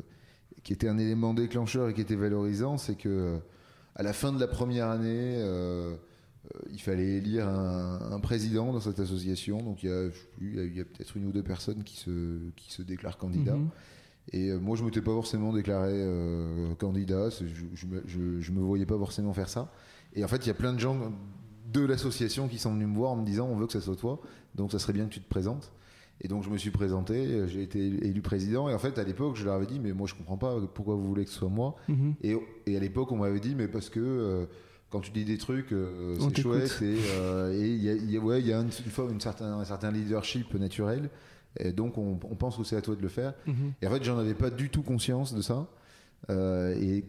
[0.64, 3.38] qui était un élément déclencheur et qui était valorisant, c'est que euh,
[3.96, 5.96] à la fin de la première année, euh,
[6.54, 9.62] euh, il fallait élire un, un président dans cette association.
[9.62, 10.10] Donc il y a,
[10.42, 13.56] il y a, peut-être une ou deux personnes qui se, qui se déclarent candidats.
[13.56, 13.70] Mhm.
[14.32, 17.30] Et euh, moi, je ne m'étais pas forcément déclaré euh, candidat.
[17.30, 19.72] Je, je me voyais pas forcément faire ça.
[20.14, 21.14] Et en fait, il y a plein de gens
[21.72, 23.96] de l'association qui sont venus me voir en me disant on veut que ça soit
[23.96, 24.20] toi,
[24.56, 25.72] donc ça serait bien que tu te présentes.
[26.22, 28.70] Et donc je me suis présenté, j'ai été élu président.
[28.70, 30.96] Et en fait, à l'époque, je leur avais dit mais moi je comprends pas pourquoi
[30.96, 31.76] vous voulez que ce soit moi.
[31.90, 32.16] Mhm.
[32.22, 34.46] Et, et à l'époque, on m'avait dit mais parce que euh,
[34.92, 38.16] quand tu dis des trucs, euh, c'est chouette et euh, et il y a, y
[38.18, 41.10] a- ouais, il y a une, une fois une certain, un certain leadership naturel.
[41.60, 43.34] Et donc on, on pense que c'est à toi de le faire.
[43.46, 43.74] Mhm.
[43.82, 45.68] Et en fait, j'en avais pas du tout conscience de ça.
[46.30, 47.04] Euh, et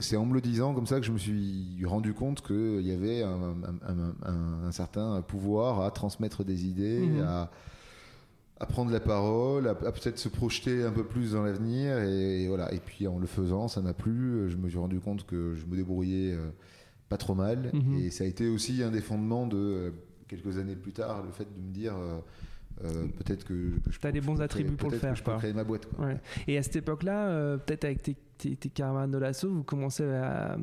[0.00, 2.92] c'est en me le disant comme ça que je me suis rendu compte qu'il y
[2.92, 3.30] avait un,
[3.62, 7.20] un- un- un- un certain pouvoir à transmettre des idées, Mhm.
[7.22, 7.50] à,
[8.58, 11.98] à prendre la parole, à, à peut-être se projeter un peu plus dans l'avenir.
[12.00, 12.72] Et, et voilà.
[12.74, 14.50] Et puis en le faisant, ça m'a plu.
[14.50, 16.50] Je me suis rendu compte que je me débrouillais euh,
[17.08, 17.70] pas trop mal.
[17.72, 17.98] Mhm.
[17.98, 19.90] Et ça a été aussi un des fondements de euh,
[20.28, 21.94] quelques années plus tard, le fait de me dire.
[21.96, 22.18] euh,
[22.84, 25.14] euh, peut-être que, que je T'as peux- des bons attributs créer- pour le que faire,
[25.14, 25.86] Je peux créer ma boîte.
[25.86, 26.06] quoi.
[26.06, 26.16] Ouais.
[26.46, 28.56] Et à cette époque-là, euh, peut-être avec tes, tes,
[29.08, 30.56] de l'assaut, vous commencez à,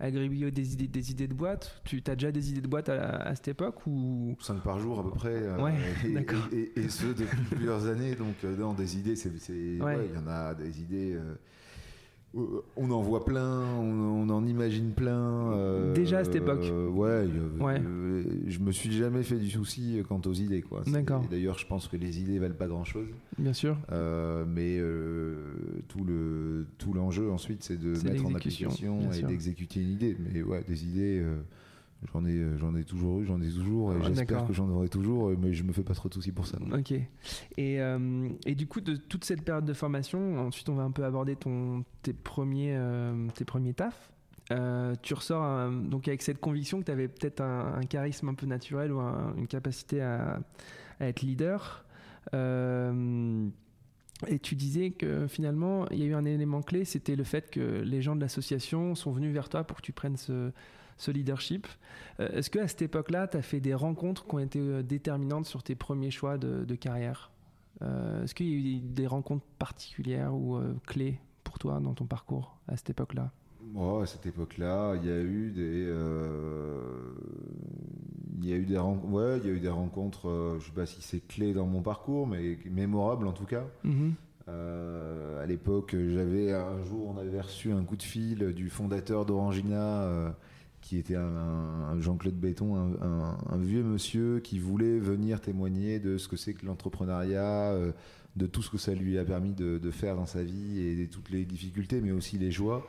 [0.00, 1.80] à gribouiller des idées, des idées de boîte.
[1.84, 4.36] Tu as déjà des idées de boîte à, à cette époque ou?
[4.40, 5.34] 5 par jour à peu près.
[5.34, 5.74] euh, Ouais,
[6.06, 6.48] et, d'accord.
[6.52, 8.14] et, et- et ce depuis plusieurs années.
[8.14, 9.36] Donc, non, des idées, c'est.
[9.38, 9.96] c'est- Ouais.
[9.96, 11.16] ouais, Il y en a des idées.
[12.36, 15.52] Euh, euh, on en voit plein, on, on en imagine plein.
[15.52, 16.60] euh, Déjà à cette époque.
[16.64, 17.80] euh, ouais, euh, Ouais.
[17.84, 20.62] euh, je me suis jamais fait du souci quant aux idées.
[20.62, 20.82] quoi.
[20.86, 21.24] D'accord.
[21.30, 23.06] D'ailleurs, je pense que les idées valent pas grand chose.
[23.38, 23.76] bien sûr
[24.46, 24.78] mais
[25.88, 30.16] tout le tout l'enjeu ensuite, c'est de mettre en application et d'exécuter une idée.
[30.32, 31.22] Mais ouais, des idées.
[32.02, 34.68] Euh, J'en ai, j'en ai toujours eu, j'en ai toujours, et Ouais, j'espère que j'en
[34.68, 36.58] aurai toujours, mais je me fais pas trop de soucis pour ça.
[36.72, 36.92] Ok.
[36.92, 37.08] Et,
[37.80, 41.04] euh, et du coup, de toute cette période de formation, ensuite on va un peu
[41.04, 44.12] aborder ton, tes, premiers, euh, tes premiers tafs.
[44.50, 48.46] euh, tu ressors donc avec cette conviction que tu avais peut-être un, charisme un peu
[48.46, 49.00] naturel ou
[49.36, 50.40] une capacité à,
[51.00, 51.84] être leader.
[52.34, 53.48] Euh,
[54.26, 57.50] et tu disais que finalement, il y a eu un élément clé, c'était le fait
[57.50, 60.50] que les gens de l'association sont venus vers toi pour que tu prennes ce,
[61.06, 61.66] leadership.
[62.20, 65.62] Euh, est-ce qu'à cette époque-là, tu as fait des rencontres qui ont été déterminantes sur
[65.62, 67.30] tes premiers choix de, carrière?
[67.80, 72.58] Est-ce qu'il y a eu des rencontres particulières ou clés pour toi dans ton parcours
[72.66, 73.30] à cette époque-là?
[73.76, 77.12] À cette époque-là, il y a eu des, euh,
[78.40, 80.28] il y a eu des, rencontres, ouais, il y a eu des rencontres.
[80.28, 83.64] Euh, je sais pas si c'est clé dans mon parcours, mais mémorable en tout cas.
[83.84, 84.12] Mm-hmm.
[84.48, 89.26] Euh, à l'époque, j'avais un jour, on avait reçu un coup de fil du fondateur
[89.26, 90.34] d'Orangina,
[90.80, 96.36] qui était un, Jean-Claude Béton, un, vieux monsieur qui voulait venir témoigner de ce que
[96.36, 97.74] c'est que l'entrepreneuriat,
[98.36, 101.06] de tout ce que ça lui a permis de, de, faire dans sa vie et
[101.06, 102.86] de toutes les difficultés, mais aussi les joies.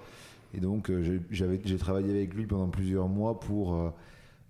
[0.53, 3.89] Et donc, euh, j'ai travaillé avec lui pendant plusieurs mois pour euh,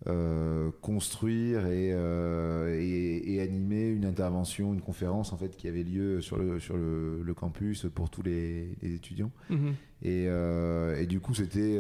[0.08, 6.38] euh, construire et, et, animer une intervention, une conférence en fait qui avait lieu sur
[6.38, 9.32] le, sur le, campus pour tous les, étudiants.
[9.50, 9.74] Mhm.
[10.04, 11.80] Et, et, du coup, c'était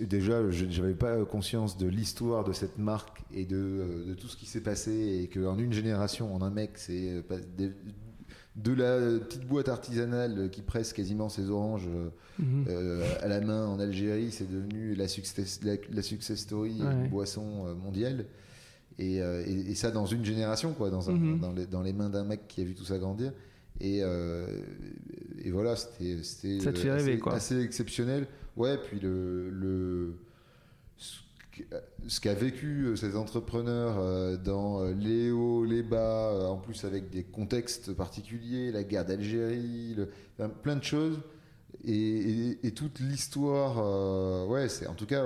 [0.00, 4.36] déjà, je n'avais pas conscience de l'histoire de cette marque et de, de tout ce
[4.36, 7.22] qui s'est passé et qu'en une génération, en un mec, c'est
[8.62, 12.64] de la petite boîte artisanale qui presse quasiment ses oranges euh, mhm.
[12.68, 17.66] euh, à la main en Algérie, c'est devenu la success, la, success story, une boisson
[17.66, 18.26] euh, mondiale.
[19.00, 21.38] Et, et, ça dans une génération, quoi, dans, un, mhm.
[21.38, 23.32] dans, les, dans, les, mains d'un mec qui a vu tout ça grandir.
[23.80, 26.90] Et, et voilà, c'était assez,
[27.30, 28.26] assez, exceptionnel.
[28.58, 30.14] Ouais, puis le, le
[32.06, 36.84] ce qu'a vécu euh, ces entrepreneurs euh, dans euh, les hauts, les bas, en plus
[36.84, 39.96] avec des contextes particuliers, la guerre d'Algérie,
[40.62, 41.20] plein de choses,
[41.84, 45.24] et, toute l'histoire, ouais, c'est en tout cas,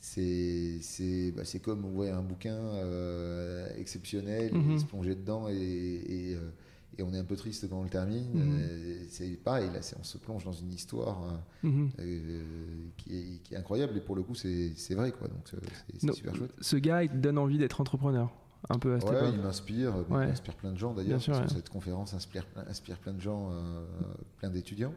[0.00, 2.58] c'est c'est bah, comme ouais, un bouquin
[3.76, 6.36] exceptionnel, mm se plonger dedans et, et
[7.02, 8.28] on est un peu triste quand on le termine.
[8.32, 8.58] Mhm.
[8.60, 11.90] Euh, c'est pareil, là, on se plonge dans une histoire euh, mhm.
[12.00, 12.42] euh,
[12.96, 15.28] qui, est, incroyable et pour le coup, c'est vrai, quoi.
[15.28, 15.50] Donc,
[15.98, 16.52] c'est super chouette.
[16.60, 18.30] Ce gars, il te donne envie d'être entrepreneur
[18.68, 21.50] un peu à cette ouais, il m'inspire, il inspire plein de gens d'ailleurs, parce que
[21.50, 23.52] cette conférence inspire, inspire plein de gens,
[24.38, 24.94] plein d'étudiants.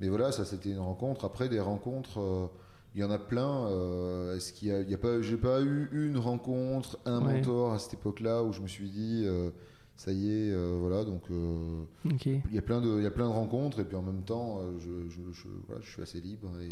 [0.00, 1.24] Mais voilà, ça c'était une rencontre.
[1.24, 2.50] Après, des rencontres,
[2.94, 3.68] il y en a plein.
[4.34, 7.94] Est-ce qu'il y a, a pas, j'ai pas eu une rencontre, un mentor à cette
[7.94, 9.26] époque-là où je me suis dit
[9.96, 13.10] ça y est, euh, voilà, donc euh, il y a plein de, il y a
[13.10, 16.02] plein de rencontres et puis en même temps, euh, je, je, je, voilà, je suis
[16.02, 16.68] assez libre et,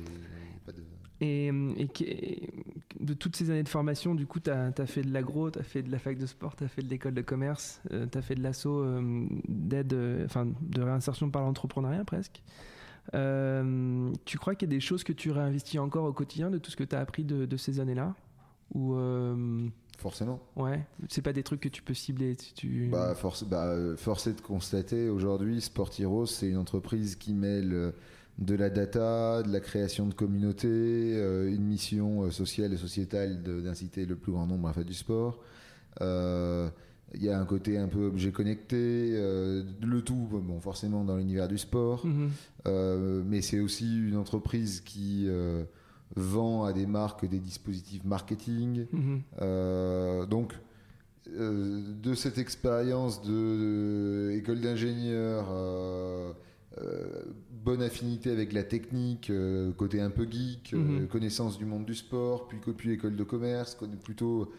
[0.67, 0.83] pas de...
[1.21, 2.51] Et, et,
[3.01, 5.59] de toutes ces années de formation, du coup, tu as, as, fait de l'agro, tu
[5.59, 8.19] as fait de la fac de sport, tu as fait de l'école de commerce, tu
[8.19, 8.85] as fait de l'assaut
[9.49, 12.43] d'aide, enfin de réinsertion par l'entrepreneuriat presque.
[13.13, 16.71] tu crois qu'il y a des choses que tu réinvestis encore au quotidien de tout
[16.71, 18.15] ce que tu as appris de, de ces années-là?
[18.75, 18.95] Ou
[19.99, 20.41] Forcément.
[20.57, 22.37] Ouais, c'est pas des trucs que tu peux cibler.
[22.37, 22.89] tu...
[22.91, 27.73] bah, force, bah, force est de constater aujourd'hui, Sport Heroes, c'est une entreprise qui mêle
[27.73, 27.91] euh,
[28.39, 33.43] de la data, de la création de communautés, euh, une mission euh, sociale et sociétale
[33.43, 35.41] d'inciter le plus grand nombre à faire du sport.
[36.01, 41.47] Il y a un côté un peu objet connecté, le tout, bon, forcément dans l'univers
[41.47, 43.23] du sport, mm-hmm.
[43.23, 45.29] mais c'est aussi une entreprise qui
[46.17, 48.87] vend à des marques des dispositifs marketing.
[48.93, 49.23] Mhm.
[49.43, 50.55] Euh, donc,
[51.29, 56.33] euh, de cette expérience de, école d'ingénieur, euh,
[57.65, 59.33] bonne affinité avec la technique,
[59.77, 61.07] côté un peu geek, mhm.
[61.09, 64.53] connaissance du monde du sport, puis, puis école de commerce, plutôt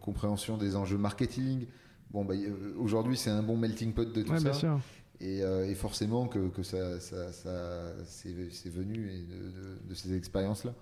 [0.00, 1.66] compréhension des enjeux marketing.
[2.10, 2.34] Bon, bah,
[2.78, 4.42] aujourd'hui, c'est un bon melting pot de tout ça.
[4.42, 4.80] Bien sûr.
[5.20, 8.30] Euh, et, forcément que, que ça, ça, ça c'est
[8.70, 10.72] venu de, de, ces expériences-là.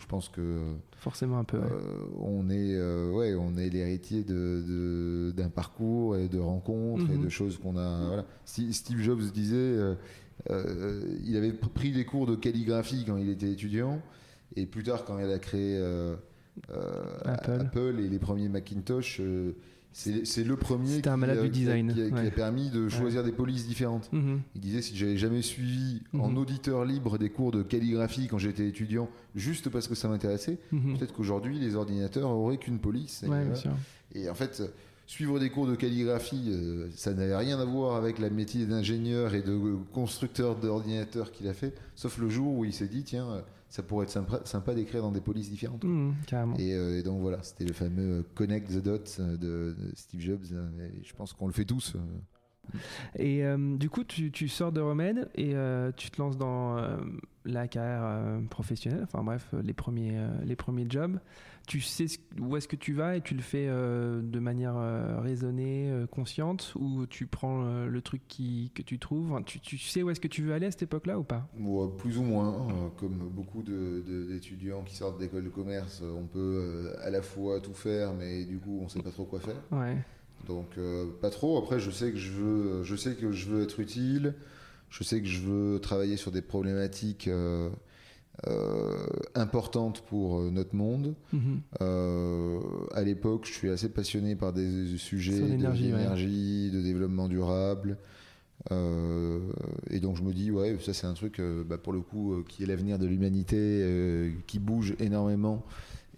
[0.00, 0.60] Je pense que
[0.96, 1.58] forcément un peu.
[1.58, 7.24] Euh, on est, euh, ouais, on est l'héritier d'un parcours et de rencontres et mhm.
[7.24, 8.06] de choses qu'on a.
[8.06, 8.24] Voilà.
[8.46, 9.76] Steve Jobs disait,
[10.48, 14.00] il avait pris des cours de calligraphie quand il était étudiant,
[14.56, 15.78] et plus tard quand il a créé
[17.24, 17.60] Apple.
[17.60, 17.96] Apple.
[17.98, 19.20] et les premiers Macintosh
[19.92, 24.10] c'est le premier qui, a, permis de choisir des polices différentes.
[24.12, 24.40] Mhm.
[24.54, 26.38] Il disait si j'avais jamais suivi en mhm.
[26.38, 30.96] auditeur libre des cours de calligraphie quand j'étais étudiant, juste parce que ça m'intéressait, mhm.
[30.96, 33.24] peut-être qu'aujourd'hui les ordinateurs auraient qu'une police.
[34.14, 34.62] Et, en fait,
[35.06, 39.34] suivre des cours de calligraphie, euh, ça n'avait rien à voir avec la métier d'ingénieur
[39.34, 43.42] et de constructeur d'ordinateurs qu'il a fait, sauf le jour où il s'est dit tiens
[43.72, 45.84] ça pourrait être sympa, d'écrire dans des polices différentes.
[45.84, 50.44] Mmh, euh, et, donc voilà, c'était le fameux Connect the Dots de, Steve Jobs.
[51.02, 51.96] je pense qu'on le fait tous.
[53.16, 56.76] Et euh, du coup, tu, tu, sors de Remède et euh, tu te lances dans
[56.76, 56.98] euh,
[57.46, 61.18] la carrière professionnelle, enfin bref, les premiers, les premiers jobs.
[61.66, 62.06] Tu sais
[62.40, 64.74] où est-ce que tu vas et tu le fais de manière
[65.22, 69.40] raisonnée, consciente, ou tu prends le truc qui, que tu trouves?
[69.46, 71.48] Tu, tu, sais où est-ce que tu veux aller à cette époque-là ou pas?
[71.98, 72.90] Plus ou moins.
[72.96, 78.12] comme beaucoup d'étudiants qui sortent d'école de commerce, on peut à la fois tout faire,
[78.12, 79.62] mais du coup, on ne sait pas trop quoi faire.
[79.70, 79.96] Ouais.
[80.46, 81.58] Donc euh, pas trop.
[81.58, 84.34] Après, je sais que je veux, je sais que je veux être utile.
[84.90, 87.70] Je sais que je veux travailler sur des problématiques euh,
[88.46, 91.14] euh, importantes pour notre monde.
[91.32, 91.60] Mhm.
[92.94, 97.98] à l'époque, je suis assez passionné par des sujets d'énergie, de développement durable.
[98.70, 102.62] et donc je me dis, ouais, ça c'est un truc, bah, pour le coup, qui
[102.62, 105.64] est l'avenir de l'humanité, qui bouge énormément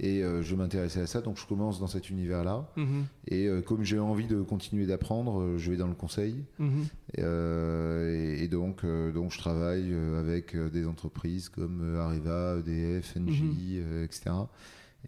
[0.00, 2.68] et euh, je m'intéressais à ça, donc je commence dans cet univers-là.
[2.76, 3.04] Mhm.
[3.28, 6.44] Et euh, comme j'ai envie de continuer d'apprendre, euh, je vais dans le conseil.
[6.58, 6.86] Mhm.
[7.16, 14.30] et, donc, donc, je travaille avec des entreprises comme Arriva, EDF, Engie, etc.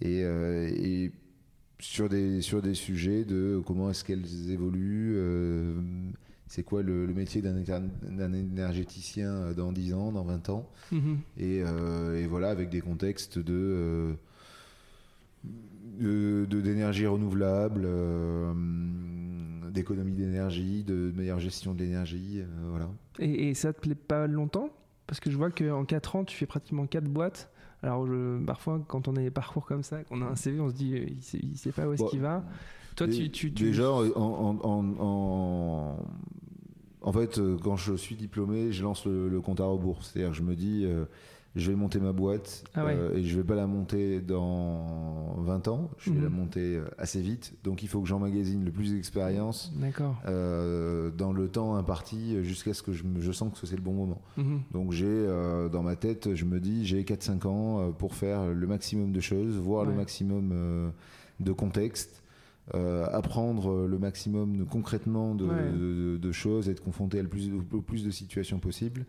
[0.01, 1.13] Et, et,
[1.79, 5.19] sur, des, sur des sujets de comment est-ce qu'elles évoluent,
[6.49, 10.69] c'est quoi le, métier d'un énergéticien dans 10 ans, dans 20 ans.
[11.39, 14.17] Et, et, voilà, avec des contextes de
[15.99, 18.53] d'énergie renouvelable, euh,
[19.71, 22.41] d'économie d'énergie, de meilleure gestion de l'énergie.
[22.41, 22.89] Euh, voilà.
[23.19, 24.71] Et, ça te plaît pas longtemps?
[25.07, 27.51] Parce que je vois qu'en 4 ans, tu fais pratiquement 4 boîtes.
[27.83, 28.07] Alors,
[28.47, 30.95] parfois, quand on a des parcours comme ça, qu'on a un CV, on se dit,
[30.97, 32.45] il sait, sait pas où est-ce qu'il va.
[32.97, 35.97] Toi, tu, tu, Déjà, en, en,
[37.03, 40.03] en, fait, euh, quand je suis diplômé, je lance le, compte à rebours.
[40.03, 40.87] C'est-à-dire, je me dis
[41.57, 45.69] je vais monter ma boîte ah euh, et je vais pas la monter dans 20
[45.69, 46.37] ans, je vais la mhm.
[46.37, 47.55] monter euh, assez vite.
[47.65, 49.73] Donc il faut que j'emmagasine le plus d'expérience
[50.27, 53.95] euh, dans le temps imparti jusqu'à ce que je, je sens que c'est le bon
[53.95, 54.21] moment.
[54.37, 54.61] Mhm.
[54.73, 55.27] Donc j'ai
[55.73, 59.57] dans ma tête, je me dis j'ai 4-5 ans pour faire le maximum de choses,
[59.57, 60.93] voir le maximum
[61.41, 62.23] de contexte.
[62.75, 68.05] apprendre le maximum de, concrètement de, de, choses, être confronté à le plus, au plus
[68.05, 69.07] de situations possibles.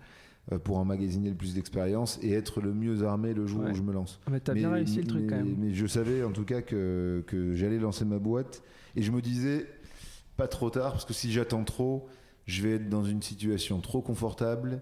[0.54, 3.82] Euh, pour emmagasiner le plus d'expérience et être le mieux armé le jour où je
[3.82, 4.22] me lance.
[4.32, 5.56] Mais t'as bien réussi le truc quand même.
[5.60, 8.64] Mais je savais en tout cas que, que j'allais lancer ma boîte
[8.96, 9.68] et je me disais
[10.38, 12.08] pas trop tard parce que si j'attends trop,
[12.46, 14.82] je vais être dans une situation trop confortable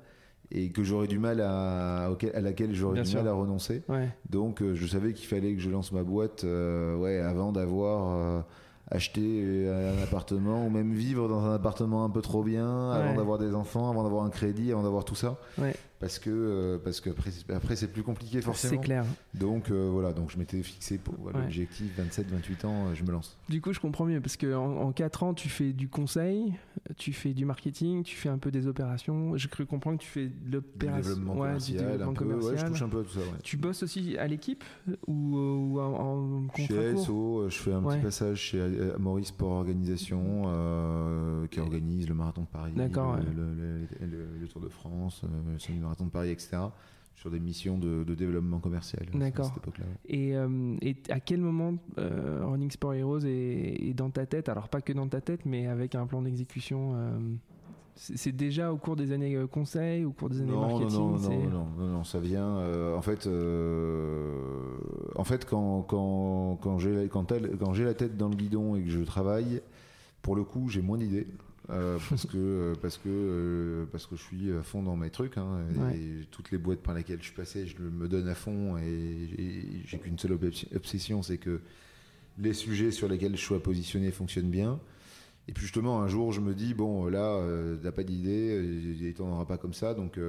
[0.51, 3.81] et que j'aurais du mal à, à laquelle j'aurais du mal à renoncer.
[4.29, 8.45] Donc euh, je savais qu'il fallait que je lance ma boîte euh, ouais, avant d'avoir
[8.91, 13.15] acheter euh, un appartement ou même vivre dans un appartement un peu trop bien avant
[13.15, 15.37] d'avoir des enfants, avant d'avoir un crédit, avant d'avoir tout ça.
[16.05, 18.75] Parce que euh, parce que après, après c'est plus compliqué forcément.
[18.75, 19.03] C'est clair.
[19.33, 23.39] Donc euh, voilà, donc je m'étais fixé pour l'objectif 27 28 ans, je me lance.
[23.49, 26.53] Du coup, je comprends mieux parce que en, 4 ans, tu fais du conseil,
[26.95, 29.35] tu fais du marketing, tu fais un peu des opérations.
[29.35, 32.59] J'ai cru comprendre que tu fais de l'opération, du développement commercial.
[32.59, 33.21] je touche un peu à tout ça.
[33.41, 34.63] Tu bosses aussi à l'équipe
[35.07, 40.43] ou, en, contrat Chez SO, je fais un petit passage chez euh, Maurice Sport Organisation
[40.45, 42.85] euh, qui organise le marathon de Paris, le,
[44.39, 45.59] le, Tour de France, euh, le
[45.95, 46.57] marathon de Paris, etc.
[47.15, 49.05] Sur des missions de, développement commercial.
[49.13, 49.53] D'accord.
[50.07, 50.33] Et,
[50.81, 54.49] et, à quel moment Running Sport Heroes est, dans ta tête?
[54.49, 56.93] Alors pas que dans ta tête, mais avec un plan d'exécution
[57.97, 61.67] c'est déjà au cours des années conseil, au cours des années marketing non non, non,
[61.77, 62.57] non, non, ça vient.
[62.93, 63.25] en fait,
[65.15, 68.89] en fait, quand, quand, quand j'ai quand, quand la tête dans le guidon et que
[68.89, 69.61] je travaille,
[70.21, 71.27] pour le coup, j'ai moins d'idées.
[71.71, 75.09] Euh, parce que euh, parce que euh, parce que je suis à fond dans mes
[75.09, 78.35] trucs hein, et toutes les boîtes par lesquelles je suis passé je me donne à
[78.35, 80.37] fond et, j'ai qu'une seule
[80.75, 81.61] obsession c'est que
[82.37, 84.79] les sujets sur lesquels je sois positionné fonctionnent bien
[85.47, 87.41] et puis justement un jour je me dis bon là
[87.81, 90.19] t'as pas d'idée et t'en auras pas comme ça donc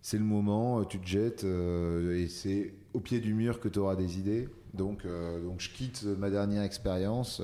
[0.00, 3.68] c'est le moment, euh, tu te jettes euh, et c'est au pied du mur que
[3.68, 4.48] tu auras des idées.
[4.74, 7.42] Donc, euh, donc je quitte ma dernière expérience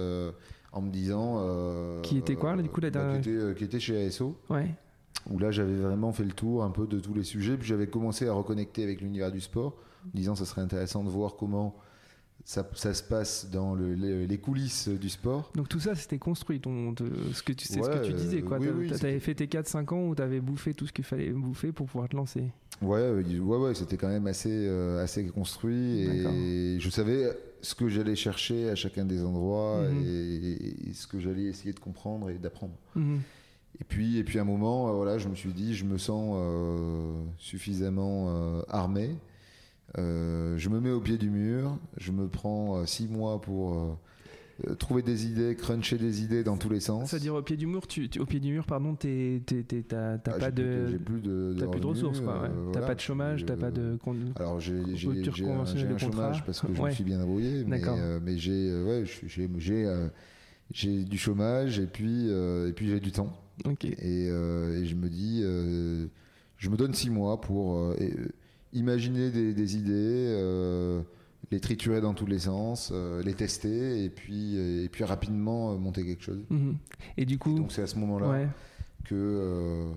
[0.75, 1.41] en me disant.
[2.03, 4.37] qui était quoi, du coup, la bah, dernière qui, était, chez ASO.
[4.51, 4.75] Ouais.
[5.31, 7.57] Où là, j'avais vraiment fait le tour un peu de tous les sujets.
[7.57, 11.09] Puis j'avais commencé à reconnecter avec l'univers du sport, en disant ça serait intéressant de
[11.09, 11.75] voir comment
[12.45, 15.51] ça, ça, se passe dans le, les, coulisses du sport.
[15.55, 16.95] Donc tout ça, c'était construit, ton,
[17.33, 18.43] ce que tu sais, ce que tu disais.
[18.43, 18.59] quoi.
[18.59, 21.73] tu avais fait tes 4-5 ans où tu avais bouffé tout ce qu'il fallait bouffer
[21.73, 22.53] pour pouvoir te lancer.
[22.83, 27.31] Ouais, euh, ouais, ouais c'était quand même assez, euh, assez construit et je savais
[27.65, 30.05] ce que j'allais chercher à chacun des endroits mhm.
[30.07, 32.75] et, ce que j'allais essayer de comprendre et d'apprendre.
[32.95, 33.21] Mhm.
[33.81, 35.99] Et puis, et puis à un moment, euh, voilà, je me suis dit, je me
[35.99, 36.39] sens
[37.39, 39.17] suffisamment armé
[39.99, 43.97] euh, je me mets au pied du mur, je me prends euh, six mois pour,
[44.63, 47.11] euh, euh, trouver des idées, cruncher des idées dans tous les sens.
[47.11, 50.87] C'est-à-dire au pied du mur, tu, au pied du mur, pardon, t'as ah, pas de,
[50.91, 52.43] j'ai plus de, plus de ressources, quoi.
[52.43, 52.49] Ouais.
[52.73, 53.99] t'as pas de chômage, t'as pas de.
[54.37, 57.81] Alors j'ai un, chômage parce que je me suis bien débrouillé, mais,
[58.23, 59.49] mais j'ai ouais, j'ai
[60.73, 63.33] j'ai du chômage et puis et puis j'ai du temps.
[63.83, 65.43] Et, et, je me dis,
[66.57, 67.95] je me donne six mois pour
[68.73, 71.05] imaginer des, des idées
[71.55, 75.77] les triturer dans tous les sens, euh, les tester et puis, et puis rapidement euh,
[75.77, 76.45] monter quelque chose.
[76.51, 76.77] Mhm.
[77.17, 77.55] Et du coup.
[77.55, 78.49] donc c'est à ce moment-là
[79.05, 79.15] que.
[79.15, 79.93] Euh,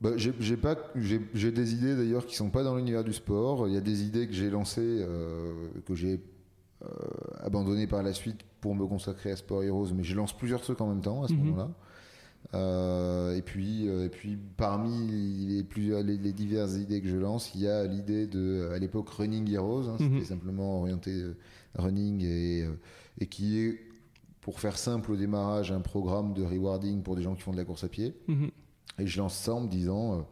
[0.00, 3.68] bah, j'ai pas j'ai des idées d'ailleurs qui sont pas dans l'univers du sport.
[3.68, 5.06] Il y a des idées que j'ai lancées
[5.86, 6.20] que j'ai
[7.40, 10.80] abandonnées par la suite pour me consacrer à Sport Heroes, mais je lance plusieurs trucs
[10.80, 11.44] en même temps à ce mhm.
[11.44, 11.70] moment-là.
[12.52, 17.68] Euh, et puis, euh, et puis parmi les, diverses idées que je lance, il y
[17.68, 19.88] a l'idée de, à l'époque, Running Heroes.
[19.88, 20.24] Hein, c'était mhm.
[20.24, 21.36] simplement orienté euh,
[21.76, 22.68] running et,
[23.18, 23.80] et qui est,
[24.40, 27.56] pour faire simple au démarrage, un programme de rewarding pour des gens qui font de
[27.56, 28.14] la course à pied.
[28.28, 28.50] Mhm.
[28.98, 30.24] Et je lance ça en me disant,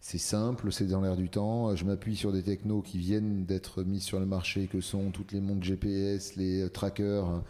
[0.00, 1.76] c'est simple, c'est dans l'air du temps.
[1.76, 5.30] Je m'appuie sur des technos qui viennent d'être mis sur le marché, que sont toutes
[5.30, 7.44] les montres GPS, les trackers,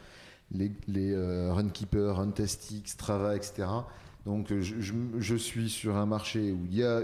[0.51, 1.17] les, les
[1.51, 3.67] Runkeeper, Runtastic, Strava, etc
[4.27, 4.75] donc je,
[5.19, 7.01] je, suis sur un marché où il y a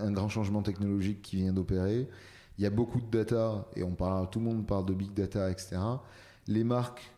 [0.00, 2.08] un grand changement technologique qui vient d'opérer.
[2.58, 5.14] Il y a beaucoup de data et on parle, tout le monde parle de big
[5.14, 5.76] data, etc.
[6.48, 7.12] Les marques,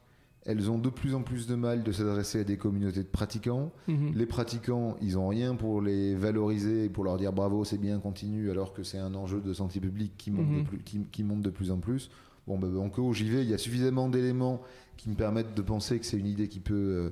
[0.44, 3.72] elles ont de plus en plus de mal de s'adresser à des communautés de pratiquants.
[3.88, 4.12] Mhm.
[4.14, 8.50] Les pratiquants, ils ont rien pour les valoriser, pour leur dire bravo, c'est bien, continue,
[8.50, 10.64] alors que c'est un enjeu de santé publique qui monte, de, mhm.
[10.64, 10.78] plus,
[11.10, 12.10] qui, monte de plus en plus.
[12.46, 13.42] Bon, ben, donc j'y vais.
[13.42, 14.60] Il y a suffisamment d'éléments
[15.00, 17.10] qui me permettent de penser que c'est une idée qui peut euh,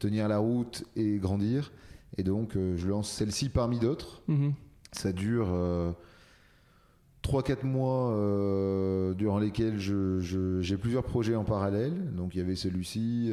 [0.00, 1.70] tenir la route et grandir.
[2.16, 4.22] Et donc, euh, je lance celle-ci parmi d'autres.
[4.26, 4.54] Mhm.
[4.90, 5.48] Ça dure
[7.22, 12.12] 3-4 euh, mois euh, durant lesquels j'ai plusieurs projets en parallèle.
[12.16, 13.30] Donc, il y avait celui-ci.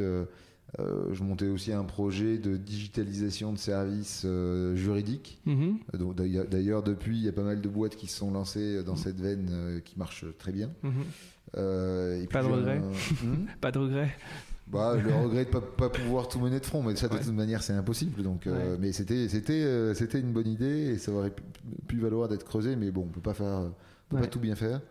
[0.78, 4.28] je montais aussi un projet de digitalisation de services
[4.76, 5.40] juridiques.
[5.48, 5.80] Mhm.
[6.52, 8.98] D'ailleurs, depuis, il y a pas mal de boîtes qui se sont lancées dans mhm.
[8.98, 10.70] cette veine qui marchent très bien.
[11.54, 12.82] Pas, de regret.
[13.24, 14.16] Hmm pas de regret
[14.68, 17.28] bah, le regret de pas, pas pouvoir tout mener de front, mais ça de toute
[17.28, 18.24] manière c'est impossible.
[18.24, 21.34] Donc, euh, mais c'était c'était euh, c'était une bonne idée et ça aurait
[21.88, 23.72] pu, valoir d'être creusé, mais bon, on peut pas faire,
[24.10, 24.82] peut pas tout bien faire.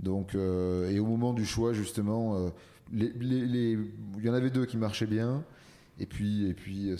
[0.00, 2.50] Donc euh, et au moment du choix justement,
[2.92, 3.78] les, les,
[4.16, 5.44] il y en avait deux qui marchaient bien,
[6.00, 6.90] et puis et puis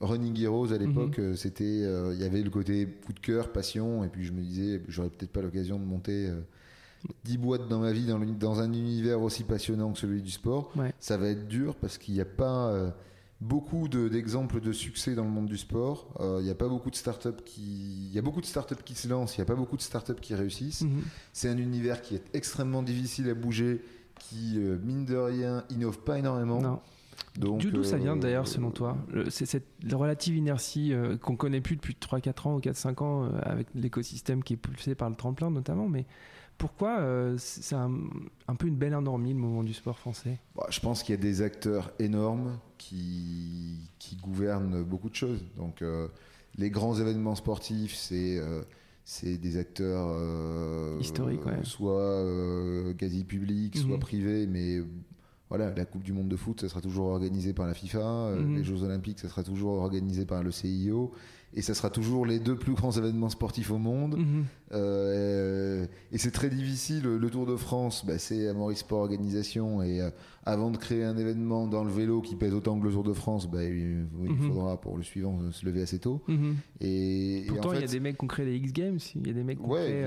[0.00, 1.34] Running Heroes à l'époque, mhm.
[1.34, 1.80] c'était
[2.12, 5.10] il y avait le côté coup de cœur, passion, et puis je me disais j'aurais
[5.10, 6.30] peut-être pas l'occasion de monter
[7.24, 10.72] 10 boîtes dans ma vie dans, dans, un univers aussi passionnant que celui du sport,
[10.98, 12.90] ça va être dur parce qu'il n'y a pas euh,
[13.40, 16.08] beaucoup d'exemples de, succès dans le monde du sport.
[16.20, 18.82] Euh, il n'y a pas beaucoup de startups qui, il y a beaucoup de startups
[18.84, 20.82] qui se lancent, il n'y a pas beaucoup de startups qui réussissent.
[20.82, 21.02] Mhm.
[21.32, 23.82] C'est un univers qui est extrêmement difficile à bouger,
[24.18, 26.80] qui euh, mine de rien innove pas énormément.
[27.38, 28.96] Donc, D'où ça vient d'ailleurs selon toi
[29.28, 34.44] C'est cette relative inertie qu'on connaît plus depuis 3-4 ans ou 4-5 ans avec l'écosystème
[34.44, 36.06] qui est poussé par le tremplin notamment, mais
[36.58, 37.90] pourquoi euh, c'est un,
[38.58, 40.38] peu une belle anormie le moment du sport français?
[40.54, 45.44] Bah, Je pense qu'il y a des acteurs énormes qui, qui gouvernent beaucoup de choses.
[45.56, 46.08] Donc euh,
[46.56, 48.62] les grands événements sportifs, c'est euh,
[49.06, 50.16] c'est des acteurs
[50.98, 52.24] historiques, soit
[52.96, 54.00] quasi publics, soit mhm.
[54.00, 54.78] privés, mais
[55.50, 58.56] voilà, la Coupe du Monde de foot, ça sera toujours organisé par la FIFA, mhm.
[58.56, 61.12] les Jeux Olympiques, ça sera toujours organisé par le CIO
[61.56, 64.16] et ça sera toujours les deux plus grands événements sportifs au monde.
[64.18, 64.44] Mhm.
[64.72, 67.04] Euh, et c'est très difficile.
[67.04, 69.80] Le Tour de France, bah, c'est Maurice Sport Organisation.
[69.80, 70.10] Et euh,
[70.44, 73.12] avant de créer un événement dans le vélo qui pèse autant que le Tour de
[73.12, 74.36] France, bah, il, mhm.
[74.48, 76.22] faudra pour le suivant se lever assez tôt.
[76.26, 76.56] Mhm.
[76.80, 78.98] Et, Pourtant, il y a des mecs qui ont créé les X Games.
[79.14, 80.04] Il y a des mecs qui ont créé.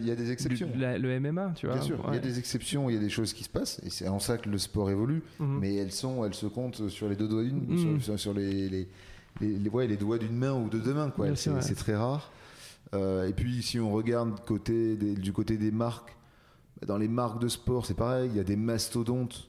[0.00, 0.68] Il y, a des exceptions.
[0.76, 1.76] Le, MMA, tu vois.
[1.76, 3.80] Bien sûr, il y a des exceptions, il y a des choses qui se passent.
[3.86, 5.22] Et c'est en ça que le sport évolue.
[5.38, 8.88] Mais elles sont, elles se comptent sur les deux doigts d'une, sur, les les,
[9.40, 11.10] les, les doigts d'une main ou de deux mains.
[11.10, 11.34] Quoi.
[11.36, 12.30] C'est, très rare.
[12.94, 16.16] Euh, et puis, si on regarde côté du côté des marques,
[16.80, 18.30] bah, dans les marques de sport, c'est pareil.
[18.32, 19.48] Il y a des mastodontes.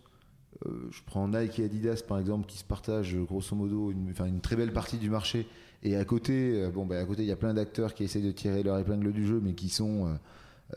[0.68, 4.42] Euh, je prends Nike et Adidas, par exemple, qui se partagent grosso modo une, une
[4.42, 5.48] très belle partie du marché.
[5.84, 8.26] Et à côté, euh, bon, bah, à côté, il y a plein d'acteurs qui essayent
[8.26, 10.18] de tirer leur épingle du jeu, mais qui sont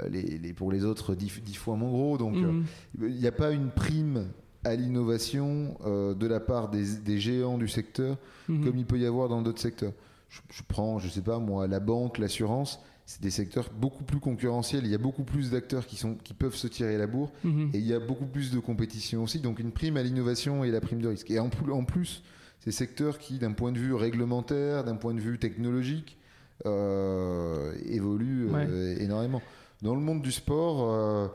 [0.09, 2.18] les, pour les autres dix, fois moins gros.
[2.18, 2.64] Donc, mhm.
[3.02, 4.26] il n'y a pas une prime
[4.65, 8.17] à l'innovation euh, de la part des, géants du secteur,
[8.49, 8.65] mhm.
[8.65, 9.93] comme il peut y avoir dans d'autres secteurs.
[10.29, 14.85] Je, prends, je sais pas moi, la banque, l'assurance, c'est des secteurs beaucoup plus concurrentiels.
[14.85, 17.71] Il y a beaucoup plus d'acteurs qui, sont, qui peuvent se tirer la bourre mhm.
[17.73, 19.39] et il y a beaucoup plus de compétition aussi.
[19.39, 21.31] Donc une prime à l'innovation et la prime de risque.
[21.31, 22.23] Et en, en plus,
[22.61, 26.19] ces secteurs qui, d'un point de vue réglementaire, d'un point de vue technologique,
[26.67, 29.43] euh, évoluent euh, énormément.
[29.83, 31.31] Dans le monde du sport,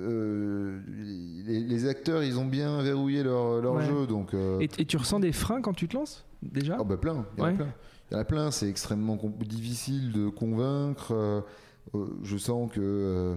[0.00, 0.80] euh,
[1.46, 4.06] les, acteurs, ils ont bien verrouillé leur, jeu.
[4.06, 6.76] Donc, euh, et, tu ressens des freins quand tu te lances déjà?
[6.80, 7.74] Oh bah plein, il y en a plein.
[8.10, 11.12] Il y en a plein, c'est extrêmement difficile de convaincre.
[11.12, 11.40] Euh,
[12.22, 13.36] je sens que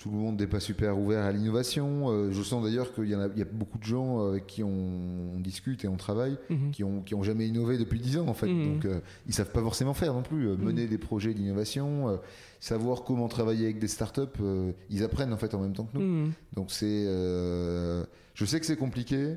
[0.00, 2.32] tout le monde n'est pas super ouvert à l'innovation.
[2.32, 5.96] je sens d'ailleurs qu'il y, a beaucoup de gens avec qui on, discute et on
[5.96, 6.70] travaille mhm.
[6.72, 8.46] qui, ont, qui ont jamais innové depuis 10 ans en fait.
[8.46, 8.80] Mhm.
[8.80, 8.88] Donc
[9.26, 10.56] ils savent pas forcément faire non plus, mhm.
[10.56, 12.18] mener des projets d'innovation
[12.60, 15.98] savoir comment travailler avec des startups, euh, ils apprennent en fait en même temps que
[15.98, 16.30] nous.
[16.54, 19.36] Donc c'est, euh, je sais que c'est compliqué,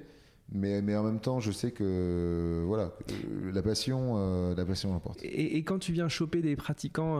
[0.53, 2.91] mais, mais en même temps, je sais que voilà,
[3.51, 5.19] la passion, euh, la passion importe.
[5.23, 7.15] Et, quand tu viens choper des pratiquants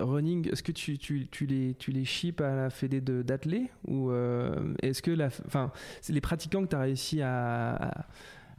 [0.00, 4.10] running, est-ce que tu, tu, tu, les tu les ships à la fédé d'athlètes ou
[4.82, 8.06] est-ce que la, enfin, c'est les pratiquants que tu as réussi à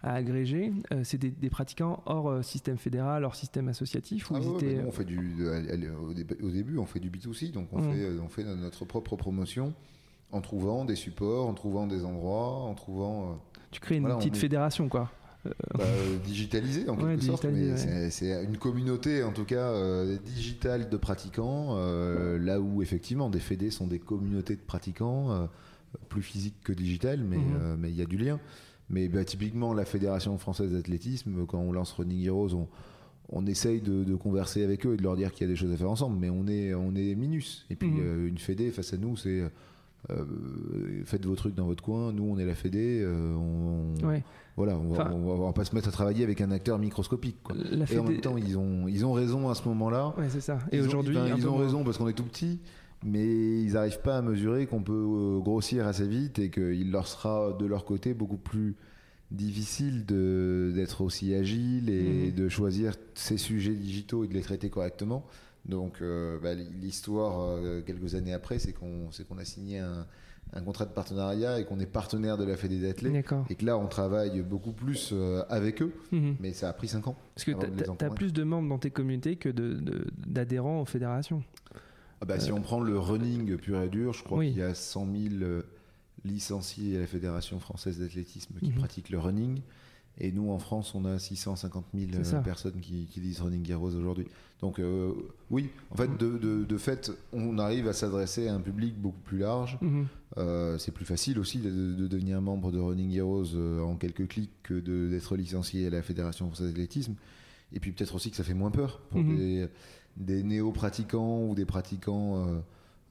[0.03, 4.91] à agréger, euh, c'est des, pratiquants hors euh, système fédéral, hors système associatif ah on
[4.91, 5.47] fait du,
[6.41, 7.93] au début, on fait du B2C, donc on, mmh.
[7.93, 9.73] fait, on fait notre propre promotion
[10.31, 13.23] en trouvant des supports, en trouvant des endroits, en trouvant.
[13.23, 13.33] Euh,
[13.72, 15.09] tu crées une petite fédération, quoi.
[15.76, 15.86] Bah,
[16.24, 17.76] digitalisée en quelque sorte, mais
[18.11, 19.74] c'est une communauté en tout cas
[20.24, 21.76] digitale de pratiquants,
[22.39, 25.49] là où effectivement des fédés sont des communautés de pratiquants,
[26.09, 27.78] plus physiques que digitales, mais mmh.
[27.80, 28.39] mais il y a du lien.
[28.91, 32.67] Mais bah, typiquement, la Fédération française d'athlétisme, quand on lance Running Heroes, on,
[33.30, 35.72] on essaye de, converser avec eux et de leur dire qu'il y a des choses
[35.72, 37.65] à faire ensemble, mais on est, on est minus.
[37.69, 37.99] Et puis, mhm.
[38.01, 39.43] euh, une Fédé face à nous, c'est
[40.10, 40.26] euh,
[41.06, 43.93] faites vos trucs dans votre coin, nous, on est la Fédé, euh, on,
[44.58, 47.38] voilà, on va, va, pas se mettre à travailler avec un acteur microscopique.
[47.89, 50.14] Et en même temps, ils ont, ils ont raison à ce moment-là.
[50.18, 50.60] Ouais, c'est ça.
[50.72, 52.60] Et aujourd'hui, ils, ont raison parce qu'on est tout petit
[53.04, 57.08] mais ils n'arrivent pas à mesurer qu'on peut euh, grossir assez vite et qu'il leur
[57.08, 58.76] sera de leur côté beaucoup plus
[59.32, 62.36] difficile d'être aussi agile et mhm.
[62.36, 65.26] de choisir ces sujets digitaux et de les traiter correctement.
[65.66, 70.05] Donc euh, bah, l'histoire, euh, quelques années après, c'est qu'on a signé un,
[70.66, 73.34] contrat de partenariat et qu'on est partenaire de la Fédé d'athlètes.
[73.49, 75.14] Et que là, on travaille beaucoup plus
[75.49, 76.36] avec eux, mhm.
[76.39, 77.16] mais ça a pris 5 ans.
[77.36, 79.49] Parce que tu as, plus de membres dans tes communautés que
[80.28, 81.43] d'adhérents aux fédérations.
[82.22, 84.76] Ah bah, si on prend le running pur et dur, je crois qu'il y a
[84.76, 85.64] 100 000 euh,
[86.24, 88.76] licenciés à la Fédération française d'athlétisme qui mhm.
[88.76, 89.62] pratiquent le running.
[90.18, 93.95] Et nous, en France, on a 650 000 euh, personnes qui, qui, disent Running Heroes
[93.95, 94.28] aujourd'hui.
[94.59, 95.14] Donc, euh,
[95.49, 99.80] oui, en fait, de, fait, on arrive à s'adresser à un public beaucoup plus large.
[99.82, 100.07] Mhm.
[100.78, 105.36] c'est plus facile aussi de, devenir membre de Running Heroes en quelques clics que d'être
[105.36, 107.16] licencié à la Fédération française d'athlétisme.
[107.74, 109.38] Et puis peut-être aussi que ça fait moins peur pour mhm.
[109.38, 109.68] des
[110.18, 112.59] des néo-pratiquants ou des pratiquants euh,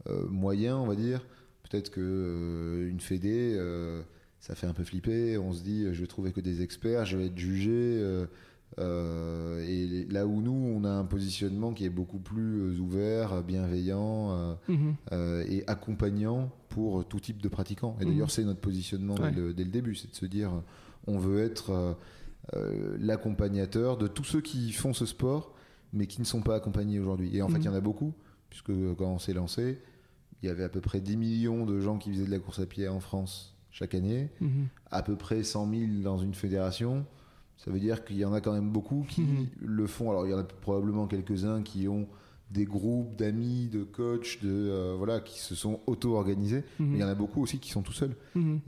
[0.09, 1.25] euh, moyens, on va dire.
[1.69, 3.57] Peut-être euh, une fédé,
[4.41, 5.39] ça fait un peu flipper.
[5.39, 8.03] On se dit, je vais trouver que des experts, je vais être jugé.
[8.79, 14.97] et là où nous, on a un positionnement qui est beaucoup plus ouvert, bienveillant mhm.
[15.49, 17.97] et accompagnant pour tout type de pratiquants.
[18.01, 18.31] Et d'ailleurs, mhm.
[18.31, 20.51] c'est notre positionnement dès, le, début, c'est de se dire,
[21.07, 21.97] on veut être
[22.99, 25.55] l'accompagnateur de tous ceux qui font ce sport
[25.93, 27.37] mais qui ne sont pas accompagnés aujourd'hui.
[27.37, 27.85] Et en fait, il y en a mhm.
[27.85, 28.15] beaucoup,
[28.49, 29.81] puisque quand on s'est lancé,
[30.43, 32.61] il y avait à peu près 10 millions de gens qui faisaient de la course
[32.61, 34.69] à pied en France chaque année, mhm.
[34.91, 37.05] à peu près 100 000 dans une fédération.
[37.57, 39.47] Ça veut dire qu'il y en a quand même beaucoup qui mhm.
[39.61, 40.11] le font.
[40.11, 42.09] Alors, il y en a probablement quelques-uns qui ont
[42.51, 46.65] des groupes d'amis, de coachs, de euh, voilà, qui se sont auto-organisés.
[46.81, 48.17] Mais il y en a beaucoup aussi qui sont tout seuls.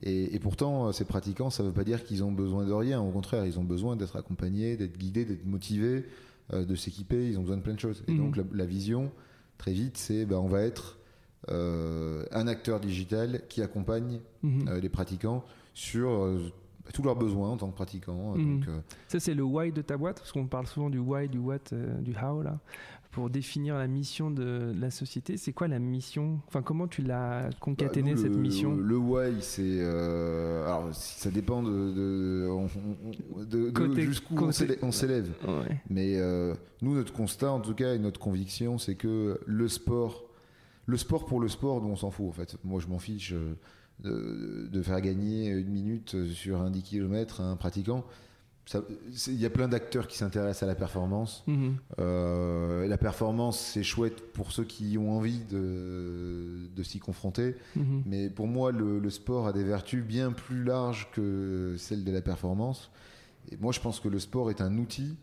[0.02, 2.72] Et, et, pourtant, euh, ces pratiquants, ça ne veut pas dire qu'ils ont besoin de
[2.72, 3.00] rien.
[3.00, 6.04] Au contraire, ils ont besoin d'être accompagnés, d'être guidés, d'être motivés.
[6.52, 8.02] Euh, de s'équiper, ils ont besoin de plein de choses.
[8.08, 8.46] Et donc mhm.
[8.52, 9.10] la, vision,
[9.58, 10.98] très vite, c'est ben, on va être
[11.48, 14.68] un acteur digital qui accompagne mhm.
[14.68, 16.28] euh, les pratiquants sur
[16.92, 18.36] tous leurs besoins en tant que pratiquants.
[18.36, 18.82] Mhm.
[19.08, 21.72] Ça, c'est le why de ta boîte, parce qu'on parle souvent du why, du what,
[22.00, 22.58] du how, là
[23.12, 25.36] pour définir la mission de la société.
[25.36, 26.40] C'est quoi la mission?
[26.48, 28.74] Enfin, comment tu l'as concaténé bah, cette mission?
[28.74, 32.48] Le why, c'est euh, alors ça dépend de,
[33.44, 34.34] de, jusqu'où
[34.82, 35.30] on s'élève.
[35.90, 40.24] Mais euh, nous, notre constat, en tout cas, et notre conviction, c'est que le sport,
[40.86, 42.56] le sport pour le sport, on s'en fout en fait.
[42.64, 43.32] Moi, je m'en fiche.
[43.32, 43.56] Euh,
[44.00, 48.04] de, faire gagner une minute sur un 10 km à un pratiquant
[49.26, 51.42] il y a plein d'acteurs qui s'intéressent à la performance.
[51.46, 51.76] Mhm.
[51.98, 57.56] Euh, la performance, c'est chouette pour ceux qui ont envie de, de s'y confronter.
[57.76, 58.02] Mhm.
[58.06, 62.22] Mais pour moi, le, sport a des vertus bien plus larges que celles de la
[62.22, 62.90] performance.
[63.50, 65.16] Et moi, je pense que le sport est un outil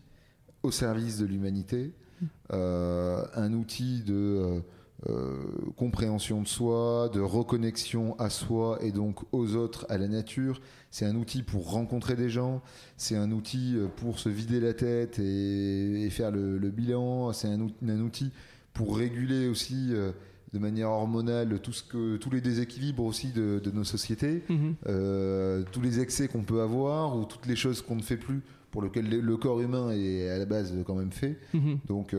[0.62, 2.28] au service de l'humanité, mhm.
[2.52, 4.60] euh, un outil de euh,
[5.08, 5.38] euh,
[5.76, 10.60] compréhension de soi, de reconnexion à soi et donc aux autres, à la nature.
[10.90, 12.60] C'est un outil pour rencontrer des gens,
[12.96, 18.00] c'est un outil euh, pour se vider la tête et, faire le, bilan, c'est un,
[18.00, 18.30] outil
[18.74, 20.12] pour réguler aussi euh,
[20.52, 24.42] de manière hormonale tout ce que, tous les déséquilibres aussi de, nos sociétés,
[24.86, 28.42] euh, tous les excès qu'on peut avoir ou toutes les choses qu'on ne fait plus
[28.70, 31.38] pour lesquelles le corps humain est à la base quand même fait.
[31.54, 31.78] Mhm.
[31.88, 32.14] Donc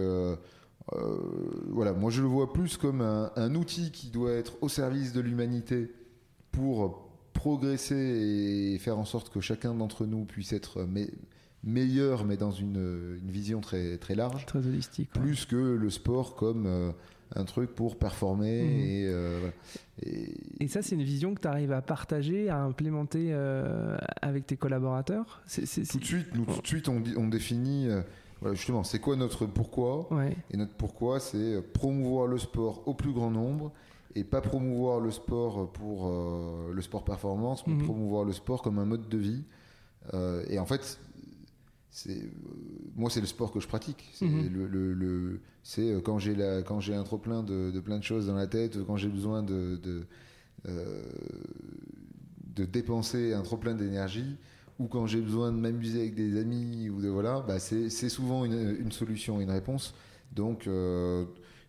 [1.70, 5.22] voilà, moi je le vois plus comme un, outil qui doit être au service de
[5.22, 5.92] l'humanité
[6.52, 10.86] pour progresser et faire en sorte que chacun d'entre nous puisse être
[11.64, 14.46] meilleur, mais dans une, vision très, très large.
[14.46, 15.12] Très holistique.
[15.12, 16.92] Plus que le sport comme euh,
[17.36, 18.64] un truc pour performer.
[18.64, 19.14] Mhm.
[19.14, 19.50] Euh,
[20.04, 24.48] et, et, ça, c'est une vision que tu arrives à partager, à implémenter euh, avec
[24.48, 25.42] tes collaborateurs?
[25.54, 27.88] Tout de suite, nous, tout de suite on, on définit.
[28.52, 30.10] Justement, c'est quoi notre pourquoi
[30.50, 33.72] Et notre pourquoi, c'est promouvoir le sport au plus grand nombre
[34.16, 36.12] et pas promouvoir le sport pour
[36.74, 37.84] le sport performance, mais mhm.
[37.84, 39.44] promouvoir le sport comme un mode de vie.
[40.50, 41.00] et en fait,
[41.92, 42.30] c'est euh,
[42.96, 44.48] moi c'est le sport que je pratique c'est mhm.
[44.54, 48.28] le, c'est euh, quand j'ai la quand j'ai un trop plein de, plein de choses
[48.28, 50.08] dans la tête quand j'ai besoin de de,
[50.68, 51.04] euh,
[52.56, 54.38] de, dépenser un trop plein d'énergie
[54.82, 58.46] ou quand j'ai besoin de m'amuser avec des amis ou de voilà bah c'est souvent
[58.46, 59.94] une, une, solution une réponse
[60.34, 60.68] donc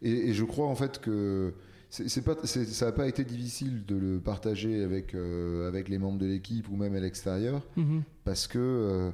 [0.02, 1.54] et, je crois en fait que
[1.90, 6.26] c'est pas ça n'a pas été difficile de le partager avec avec les membres de
[6.26, 8.02] l'équipe ou même à l'extérieur mhm.
[8.24, 9.12] parce que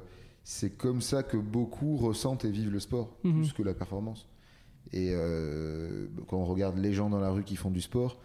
[0.49, 3.35] c'est comme ça que beaucoup ressentent et vivent le sport, mhm.
[3.35, 4.27] plus que la performance.
[4.91, 8.17] Et euh, quand on regarde les gens dans la rue qui font du sport,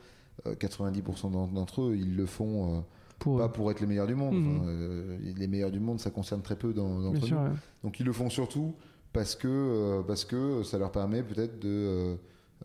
[0.47, 2.83] 90% euh, d'entre eux, ils le font
[3.27, 4.35] euh, pas pour être les meilleurs du monde.
[4.35, 5.35] Mhm.
[5.37, 7.37] les meilleurs du monde, ça concerne très peu d'entre nous.
[7.83, 8.75] Donc ils le font surtout
[9.13, 12.17] parce que, parce que ça leur permet peut-être de,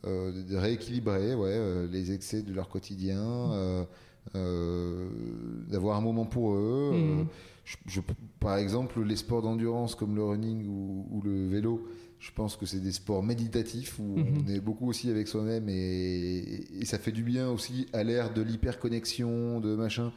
[0.03, 3.85] de, rééquilibrer ouais, les excès de leur quotidien,
[4.33, 7.25] d'avoir un moment pour eux.
[7.85, 8.01] Je,
[8.39, 11.87] par exemple, les sports d'endurance comme le running ou, le vélo,
[12.19, 14.43] je pense que c'est des sports méditatifs où mhm.
[14.43, 18.41] on est beaucoup aussi avec soi-même et, ça fait du bien aussi à l'ère de
[18.41, 20.11] l'hyperconnexion, de machin,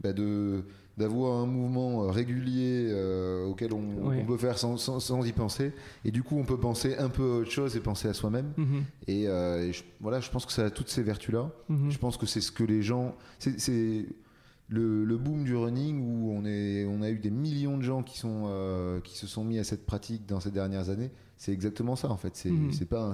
[0.00, 0.64] bah de
[0.96, 5.72] d'avoir un mouvement régulier euh, auquel on, peut faire sans, sans, y penser
[6.04, 8.52] et du coup on peut penser un peu à autre chose et penser à soi-même
[8.56, 8.82] mhm.
[9.06, 9.70] et, euh,
[10.00, 11.92] voilà je pense que ça a toutes ces vertus là mhm.
[11.92, 14.06] je pense que c'est ce que les gens c'est
[14.68, 18.18] le, boom du running où on, est, on a eu des millions de gens qui,
[18.18, 21.96] sont, euh, qui se sont mis à cette pratique dans ces dernières années, c'est exactement
[21.96, 22.36] ça en fait.
[22.36, 22.72] C'est mhm.
[22.88, 23.12] pas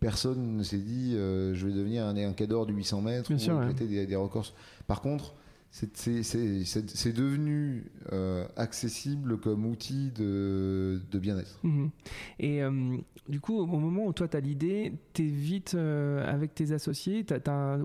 [0.00, 3.38] personne ne s'est dit euh, je vais devenir un, un cador du 800 mètres ou
[3.38, 4.52] sûr, des, des, records.
[4.86, 5.34] Par contre,
[5.74, 11.58] c'est devenu euh, accessible comme outil de, de bien-être.
[11.64, 11.90] Mhm.
[12.38, 12.96] Et euh,
[13.28, 16.70] du coup, au moment où toi tu as l'idée, tu es vite euh, avec tes
[16.70, 17.26] associés,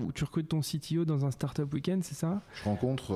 [0.06, 2.44] où tu recrutes ton CTO dans un startup week-end, c'est ça?
[2.54, 3.16] Je rencontre,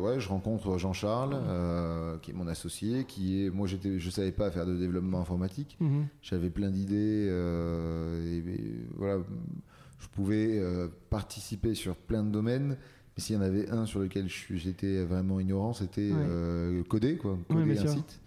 [0.00, 4.66] ouais, je rencontre Jean-Charles, qui est mon associé, qui est, moi je savais pas faire
[4.66, 6.08] de développement informatique, mhm.
[6.20, 8.42] j'avais plein d'idées, et,
[8.96, 9.22] voilà,
[9.98, 10.62] je pouvais
[11.08, 12.76] participer sur plein de domaines
[13.16, 17.78] s'il y en avait un sur lequel j'étais vraiment ignorant, c'était euh, coder, quoi, coder
[17.78, 18.20] un site.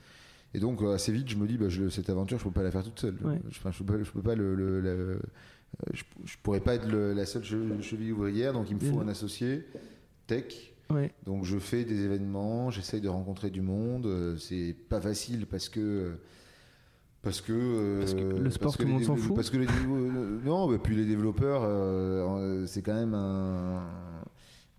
[0.53, 2.71] Et donc euh, assez vite, je me dis, bah, cette aventure, je peux pas la
[2.71, 3.17] faire toute seule.
[3.49, 5.17] Je, je, peux pas, je peux pas le, euh,
[5.93, 6.03] je,
[6.43, 9.65] pourrais pas être la seule cheville ouvrière, donc il me faut un associé
[10.27, 10.73] tech.
[11.25, 14.35] Donc je fais des événements, j'essaye de rencontrer du monde.
[14.37, 16.11] C'est pas facile parce que
[17.23, 19.33] parce que, parce que le sport tout le monde s'en fout.
[19.33, 19.65] Parce que les,
[20.45, 23.81] non, mais puis les développeurs, c'est quand même un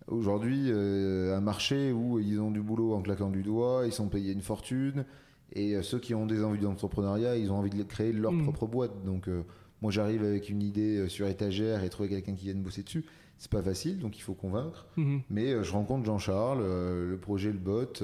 [0.07, 4.07] Aujourd'hui, euh, un marché où ils ont du boulot en claquant du doigt, ils sont
[4.07, 5.05] payés une fortune,
[5.53, 8.43] et euh, ceux qui ont des envies d'entrepreneuriat, ils ont envie de créer leur mm.
[8.43, 9.03] propre boîte.
[9.03, 9.41] Donc, euh,
[9.81, 13.05] moi, j'arrive avec une idée sur étagère et trouver quelqu'un qui vienne bosser dessus.
[13.37, 14.85] C'est pas facile, donc il faut convaincre.
[14.97, 15.21] Mm-hmm.
[15.29, 18.01] Mais je rencontre Jean-Charles, le projet Le Bot.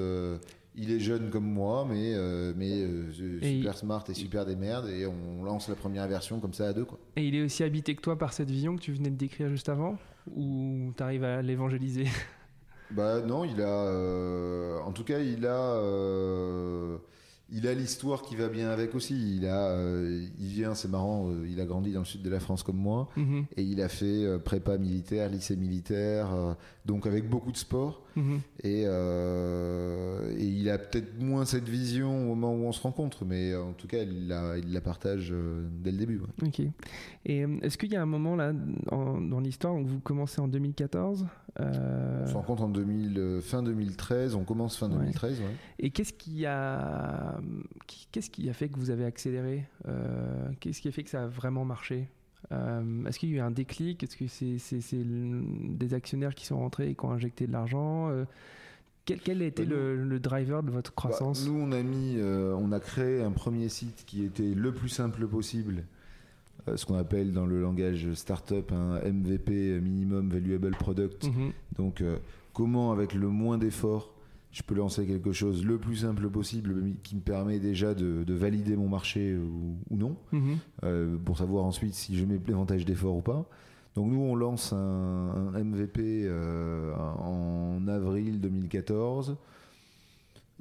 [0.75, 2.15] Il est jeune comme moi, mais,
[2.55, 2.85] mais
[3.41, 6.73] super smart et super des merdes, et on lance la première version comme ça à
[6.73, 6.85] deux.
[6.85, 6.99] Quoi.
[7.17, 9.49] Et il est aussi habité que toi par cette vision que tu venais de décrire
[9.49, 9.97] juste avant
[10.35, 12.05] ou tu arrives à l'évangéliser?
[12.93, 13.85] Bah non, il a.
[13.85, 15.75] Euh, en tout cas, il a.
[15.75, 16.97] Euh,
[17.53, 19.37] il a l'histoire qui va bien avec aussi.
[19.37, 21.31] Il a, euh, il vient, c'est marrant.
[21.45, 23.45] il a grandi dans le sud de la France comme moi, mhm.
[23.57, 26.29] et il a fait prépa militaire, lycée militaire,
[26.85, 28.03] donc avec beaucoup de sport.
[28.15, 28.41] Mhm.
[28.63, 33.55] Et, et, il a peut-être moins cette vision au moment où on se rencontre, mais
[33.55, 35.33] en tout cas, il la, il la partage
[35.81, 36.21] dès le début.
[36.45, 36.61] Ok.
[37.25, 41.25] Et est-ce qu'il y a un moment là dans l'histoire où vous commencez en 2014
[41.59, 44.35] On se rencontre en 2000, fin 2013.
[44.35, 45.39] On commence fin 2013.
[45.39, 45.45] Ouais.
[45.79, 47.39] Et qu'est-ce qui a
[48.11, 51.23] qu'est-ce qui a fait que vous avez accéléré euh, Qu'est-ce qui a fait que ça
[51.23, 52.07] a vraiment marché?
[52.51, 54.03] Euh, Est-ce qu'il y a eu un déclic?
[54.03, 58.25] Est-ce que c'est des actionnaires qui sont rentrés et qui ont injecté de l'argent euh,
[59.05, 61.47] quel, quel, a été bah, le, driver de votre bah, croissance?
[61.47, 65.27] Nous, on a mis, on a créé un premier site qui était le plus simple
[65.27, 65.83] possible
[66.67, 71.25] euh, ce qu'on appelle dans le langage startup un MVP, Minimum Valuable Product.
[71.25, 71.51] Mhm.
[71.77, 72.17] Donc, euh,
[72.53, 74.13] comment avec le moins d'efforts,
[74.51, 78.23] je peux lancer quelque chose le plus simple possible mais qui me permet déjà de,
[78.23, 80.57] de valider mon marché ou, ou non, Mhm.
[80.83, 83.45] euh, pour savoir ensuite si je mets davantage d'efforts ou pas.
[83.95, 84.77] Donc nous, on lance un,
[85.53, 89.35] un MVP euh, en avril 2014,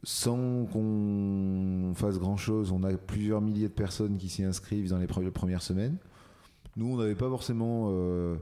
[0.03, 2.73] sans qu'on fasse grand-chose.
[2.73, 5.97] On a plusieurs milliers de personnes qui s'y inscrivent dans les pre- premières semaines.
[6.77, 7.89] Nous, on n'avait pas forcément...
[7.91, 8.37] euh,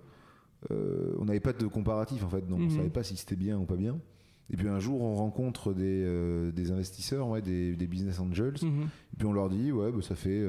[0.70, 2.46] euh, on n'avait pas de comparatif, en fait.
[2.48, 2.68] Donc, on Mhm.
[2.68, 3.98] ne savait pas si c'était bien ou pas bien.
[4.50, 8.54] Et puis un jour, on rencontre des, euh, des investisseurs, ouais, des, des business angels.
[8.62, 8.82] Mhm.
[8.82, 10.42] Et puis on leur dit, ouais, bah, ça fait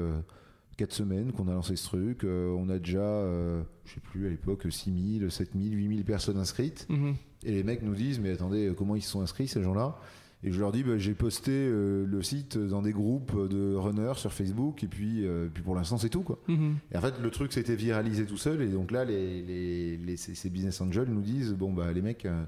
[0.78, 2.24] 4 semaines qu'on a lancé ce truc.
[2.24, 6.86] euh, on a déjà, euh, je sais plus, à l'époque, 6000, 7000, 8000 personnes inscrites.
[6.88, 7.14] Mhm.
[7.44, 9.96] Et les mecs nous disent, mais attendez, euh, comment ils se sont inscrits, ces gens-là?
[10.42, 14.14] Et je leur dis, bah, j'ai posté euh, le site dans des groupes de runners
[14.16, 14.82] sur Facebook.
[14.82, 16.22] Et puis, euh, puis pour l'instant, c'est tout.
[16.22, 16.38] Quoi.
[16.48, 16.76] Mhm.
[16.92, 18.62] Et en fait, le truc s'était viralisé tout seul.
[18.62, 22.24] Et donc là, les, les- les- ces, business angels nous disent bon, bah, les mecs,
[22.24, 22.42] euh,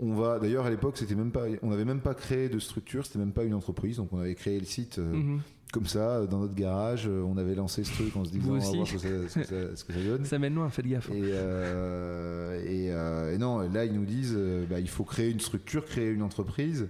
[0.00, 0.38] on va.
[0.38, 3.32] D'ailleurs, à l'époque, c'était même pas, on n'avait même pas créé de structure, c'était même
[3.32, 3.96] pas une entreprise.
[3.98, 5.40] Donc, on avait créé le site euh, Mhm.
[5.72, 7.06] comme ça, dans notre garage.
[7.08, 9.08] Euh, On avait lancé ce truc en se disant on va voir ce que ça,
[9.28, 10.24] ce que ça- ce que ça donne.
[10.24, 11.10] Ça mène loin, faites gaffe.
[11.10, 15.30] Et, euh, et, euh, et non, là, ils nous disent euh, bah, il faut créer
[15.30, 16.88] une structure, créer une entreprise.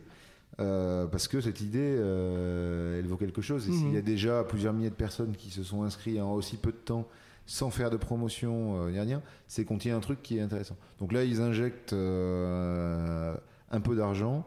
[0.58, 3.68] euh, parce que cette idée, euh, elle vaut quelque chose.
[3.68, 3.76] Et Mhm.
[3.78, 6.70] s'il y a déjà plusieurs milliers de personnes qui se sont inscrites en aussi peu
[6.72, 7.06] de temps,
[7.46, 10.76] sans faire de promotion, euh, rien, c'est qu'on tient un truc qui est intéressant.
[10.98, 13.34] Donc là, ils injectent euh,
[13.70, 14.46] un peu d'argent,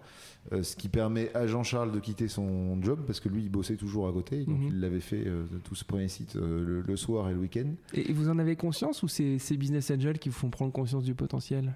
[0.54, 3.76] euh, ce qui permet à Jean-Charles de quitter son job, parce que lui, il bossait
[3.76, 4.44] toujours à côté.
[4.46, 4.68] Donc Mhm.
[4.70, 7.68] il l'avait fait euh, tout ce premier site euh, le, le soir et le week-end.
[7.94, 11.04] Et vous en avez conscience ou c'est ces business angels qui vous font prendre conscience
[11.04, 11.74] du potentiel?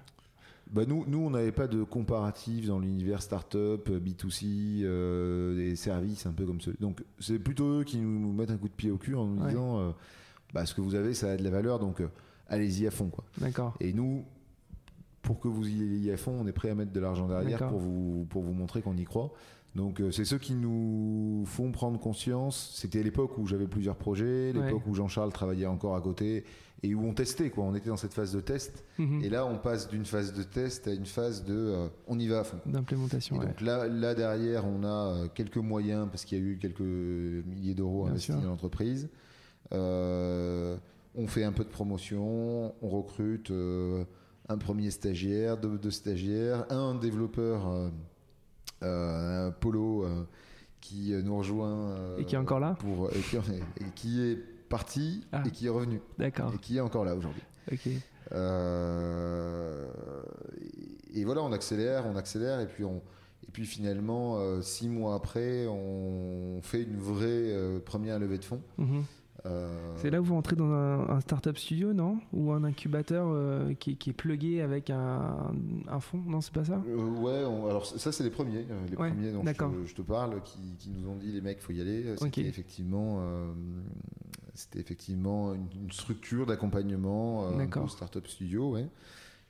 [0.72, 6.24] Bah nous, nous, on n'avait pas de comparatif dans l'univers startup, B2C, euh, des services
[6.24, 6.70] un peu comme ça.
[6.80, 9.42] Donc, c'est plutôt eux qui nous mettent un coup de pied au cul en nous
[9.42, 9.50] Ouais.
[9.50, 9.90] disant euh,
[10.54, 12.08] bah, ce que vous avez, ça a de la valeur, donc euh,
[12.48, 13.08] allez-y à fond.
[13.08, 13.24] Quoi.
[13.38, 13.74] D'accord.
[13.80, 14.24] Et nous,
[15.20, 17.66] pour que vous y ayez à fond, on est prêt à mettre de l'argent derrière
[17.66, 19.32] pour vous, pour vous montrer qu'on y croit.
[19.74, 22.72] Donc, euh, c'est ceux qui nous font prendre conscience.
[22.76, 26.44] C'était l'époque où j'avais plusieurs projets, l'époque où Jean-Charles travaillait encore à côté
[26.84, 27.50] et où on testait.
[27.50, 27.64] Quoi.
[27.64, 28.84] On était dans cette phase de test.
[28.98, 29.24] Mhm.
[29.24, 32.28] Et là, on passe d'une phase de test à une phase de euh, on y
[32.28, 32.58] va à fond.
[32.66, 33.46] D'implémentation, ouais.
[33.46, 37.74] donc là, là derrière, on a quelques moyens parce qu'il y a eu quelques milliers
[37.74, 39.08] d'euros investis dans l'entreprise.
[39.74, 40.76] Euh,
[41.16, 44.04] on fait un peu de promotion, on recrute euh,
[44.48, 47.68] un premier stagiaire, deux, deux stagiaires, un développeur,
[48.82, 50.06] euh, un Polo,
[50.80, 51.94] qui nous rejoint.
[52.18, 54.36] Et qui est encore là pour, et, qui, et qui est
[54.68, 55.42] parti Ah.
[55.46, 56.52] et qui est revenu D'accord.
[56.54, 57.42] et qui est encore là aujourd'hui.
[57.72, 57.88] Ok.
[58.32, 59.86] Euh,
[61.12, 62.96] et, et voilà, on accélère, on accélère, et puis on,
[63.46, 68.44] et puis finalement, euh, six mois après, on fait une vraie euh, première levée de
[68.44, 68.62] fonds.
[68.78, 69.04] Mhm.
[69.96, 72.18] C'est là où vous entrez dans un, un startup studio, non?
[72.32, 75.52] Ou un incubateur euh, qui, qui est plugué avec un,
[75.86, 76.82] un fonds Non, c'est pas ça?
[76.88, 79.86] Euh, ouais, on- alors ça c'est les premiers, euh, les Ouais, premiers dont je te,
[79.86, 82.16] je te parle, qui, qui nous ont dit les mecs, faut y aller.
[82.16, 83.52] C'était effectivement, euh,
[84.54, 88.88] c'était effectivement une, une structure d'accompagnement, euh, peu startup studio, ouais.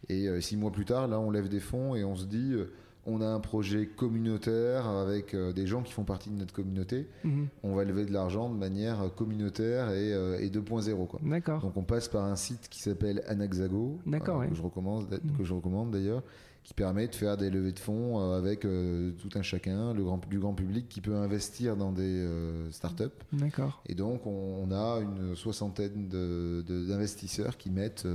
[0.08, 2.52] Et euh, six mois plus tard, là, on lève des fonds et on se dit,
[2.52, 2.72] euh,
[3.06, 7.08] on a un projet communautaire avec euh, des gens qui font partie de notre communauté.
[7.24, 7.48] Mhm.
[7.62, 11.20] On va lever de l'argent de manière euh, communautaire et, euh, et 2.0, quoi.
[11.22, 11.60] D'accord.
[11.60, 14.48] Donc on passe par un site qui s'appelle Anaxago, D'accord, ouais.
[14.48, 15.36] que, je recommande, Mm.
[15.38, 16.22] que je recommande d'ailleurs,
[16.62, 20.18] qui permet de faire des levées de fonds avec euh, tout un chacun, le grand,
[20.30, 23.04] du grand public qui peut investir dans des euh, startups.
[23.34, 23.82] D'accord.
[23.86, 28.06] Et donc on, on a une soixantaine de- de- d'investisseurs qui mettent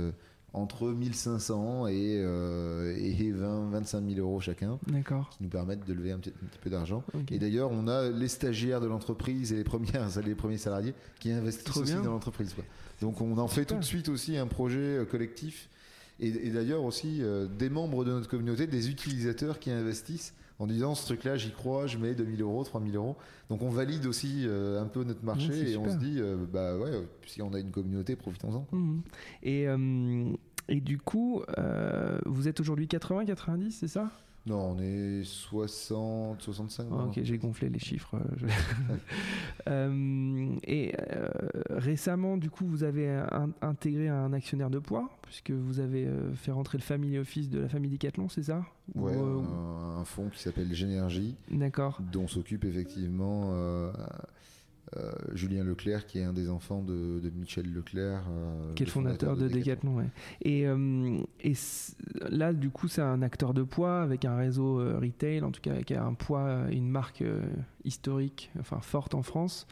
[0.52, 4.78] entre 1500 et, euh, et 20, 25 000 euros chacun,
[5.30, 7.04] qui nous permettent de lever un petit, un petit peu d'argent.
[7.30, 11.30] Et d'ailleurs, on a les stagiaires de l'entreprise et les, premières, les premiers salariés qui
[11.30, 12.02] investissent aussi bien.
[12.02, 12.54] dans l'entreprise.
[13.00, 13.76] Donc on en fait Super.
[13.76, 15.68] tout de suite aussi un projet euh, collectif.
[16.18, 20.66] Et, et d'ailleurs aussi euh, des membres de notre communauté, des utilisateurs qui investissent en
[20.66, 23.16] disant ce truc-là, j'y crois, je mets 2000 euros, 3000 euros.
[23.48, 26.76] Donc on valide aussi euh, un peu notre marché et on se dit, euh, bah
[26.76, 26.90] ouais,
[27.26, 28.66] si on a une communauté, profitons-en.
[28.70, 29.00] Mhm.
[29.42, 30.32] Et, euh,
[30.68, 31.42] et du coup,
[32.26, 34.10] vous êtes aujourd'hui 80, 90, c'est ça?
[34.46, 36.86] Non, on est 60, 65.
[36.90, 38.16] Ah, Ok, j'ai gonflé les chiffres.
[38.16, 38.48] euh,
[39.68, 41.28] Euh, et euh,
[41.68, 46.32] récemment, du coup, vous avez un- intégré un actionnaire de poids, puisque vous avez euh,
[46.34, 48.64] fait rentrer le family office de la famille Decathlon, c'est ça?
[48.94, 51.36] Ou, Ouais, un, un fonds qui s'appelle Génergie.
[51.50, 52.00] D'accord.
[52.10, 53.50] dont s'occupe effectivement
[54.96, 58.22] euh, Julien Leclerc, qui est un des enfants de, de Michel Leclerc.
[58.28, 60.08] euh, Qui est le fondateur de Decathlon, ouais.
[60.42, 61.52] Et, euh, et
[62.28, 65.72] là, du coup, c'est un acteur de poids avec un réseau retail, en tout cas
[65.72, 67.22] avec un poids, une marque
[67.84, 69.66] historique, enfin forte en France.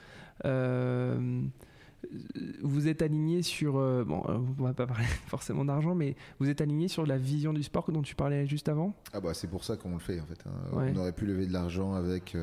[2.63, 3.73] Vous êtes aligné sur.
[3.73, 7.65] bon, on va pas parler forcément d'argent, mais vous êtes aligné sur la vision du
[7.65, 8.95] sport dont tu parlais juste avant?
[9.13, 10.39] Ah, bah, c'est pour ça qu'on le fait, en fait.
[10.47, 10.53] Hein.
[10.95, 12.37] On aurait pu lever de l'argent avec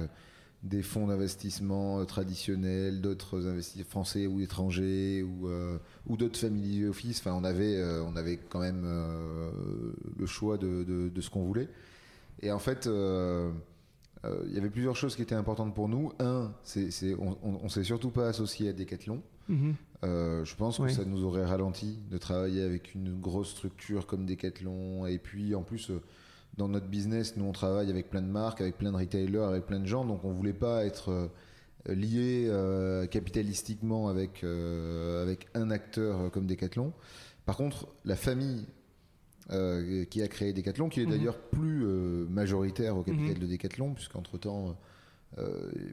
[0.65, 6.85] des fonds d'investissement euh, traditionnels, d'autres investisseurs français ou étrangers, ou, euh, ou d'autres family
[6.85, 7.19] office.
[7.19, 8.85] Enfin, on avait, euh, on avait quand même
[10.17, 11.69] le choix de, de, ce qu'on voulait.
[12.41, 16.11] Et en fait, il y avait plusieurs choses qui étaient importantes pour nous.
[16.19, 19.21] Un, c'est, on, ne s'est surtout pas associé à Decathlon.
[19.49, 20.43] Mm-hmm.
[20.43, 25.05] je pense que ça nous aurait ralenti de travailler avec une grosse structure comme Decathlon.
[25.05, 25.91] Et puis, en plus
[26.57, 29.65] dans notre business, nous on travaille avec plein de marques, avec plein de retailers, avec
[29.65, 31.11] plein de gens, donc on voulait pas être
[31.89, 36.93] euh, lié euh, capitalistiquement avec, euh, avec un acteur comme Decathlon.
[37.45, 38.65] Par contre, la famille
[40.09, 41.11] qui a créé Decathlon, qui est mhm.
[41.11, 41.85] d'ailleurs plus
[42.27, 43.39] majoritaire au capital mhm.
[43.39, 44.75] de Decathlon, puisqu'entre-temps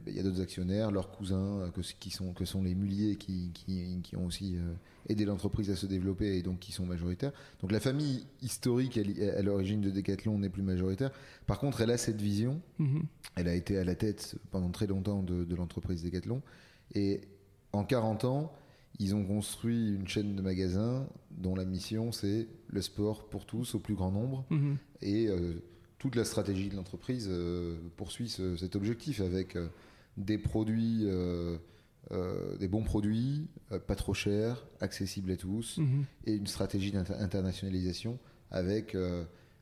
[0.07, 3.15] il y a d'autres actionnaires, leurs cousins, euh, que, qui sont, que sont les muliers
[3.15, 4.73] qui, qui, ont aussi euh,
[5.09, 7.31] aidé l'entreprise à se développer et donc qui sont majoritaires.
[7.61, 11.11] Donc la famille historique à l'origine de Decathlon n'est plus majoritaire.
[11.45, 12.61] Par contre, elle a cette vision.
[12.79, 13.01] Mm-hmm.
[13.35, 16.41] Elle a été à la tête pendant très longtemps de, l'entreprise Decathlon.
[16.95, 17.21] Et
[17.73, 18.53] en 40 ans,
[18.99, 23.75] ils ont construit une chaîne de magasins dont la mission c'est le sport pour tous
[23.75, 24.45] au plus grand nombre.
[24.51, 24.75] Mm-hmm.
[25.01, 25.29] Et
[26.03, 29.69] toute la stratégie de l'entreprise euh, poursuit cet objectif avec euh,
[30.17, 31.57] des produits, euh,
[32.59, 33.47] des bons produits,
[33.87, 36.03] pas trop chers, accessibles à tous, mhm.
[36.25, 38.19] et une stratégie d'internationalisation
[38.51, 38.97] avec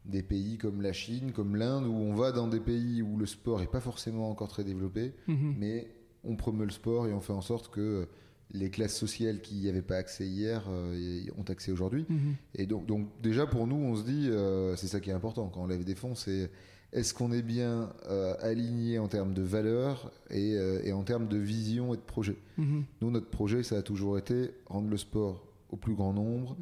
[0.05, 3.27] des pays comme la Chine, comme l'Inde, où on va dans des pays où le
[3.27, 5.55] sport n'est pas forcément encore très développé, mhm.
[5.59, 8.07] mais on promeut le sport et on fait en sorte que
[8.53, 12.05] les classes sociales qui n'y avaient pas accès hier euh, ont accès aujourd'hui.
[12.09, 12.35] Mhm.
[12.55, 15.49] Et donc, donc, déjà pour nous, on se dit, euh, c'est ça qui est important
[15.49, 16.51] quand on lève des fonds, c'est
[16.91, 21.93] est-ce qu'on est bien euh, aligné en termes de valeur et, en termes de vision
[21.93, 22.35] et de projet?
[22.57, 22.83] Mhm.
[23.01, 26.57] Nous, notre projet, ça a toujours été rendre le sport au plus grand nombre,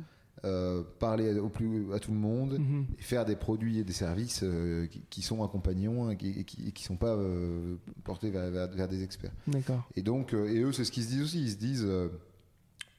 [0.46, 2.86] euh, parler au plus, à tout le monde mhm.
[2.98, 6.96] et faire des produits et des services euh, qui, sont accompagnants et qui ne sont
[6.96, 7.76] pas euh,
[8.06, 9.34] portés vers, vers, des experts.
[9.48, 9.88] D'accord.
[9.98, 11.42] Et donc, et eux, c'est ce qu'ils se disent aussi.
[11.42, 11.88] Ils se disent,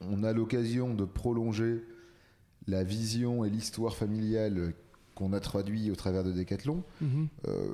[0.03, 1.82] on a l'occasion de prolonger
[2.66, 4.74] la vision et l'histoire familiale
[5.21, 7.29] qu'on a traduit au travers de Decathlon, mhm.
[7.47, 7.68] euh,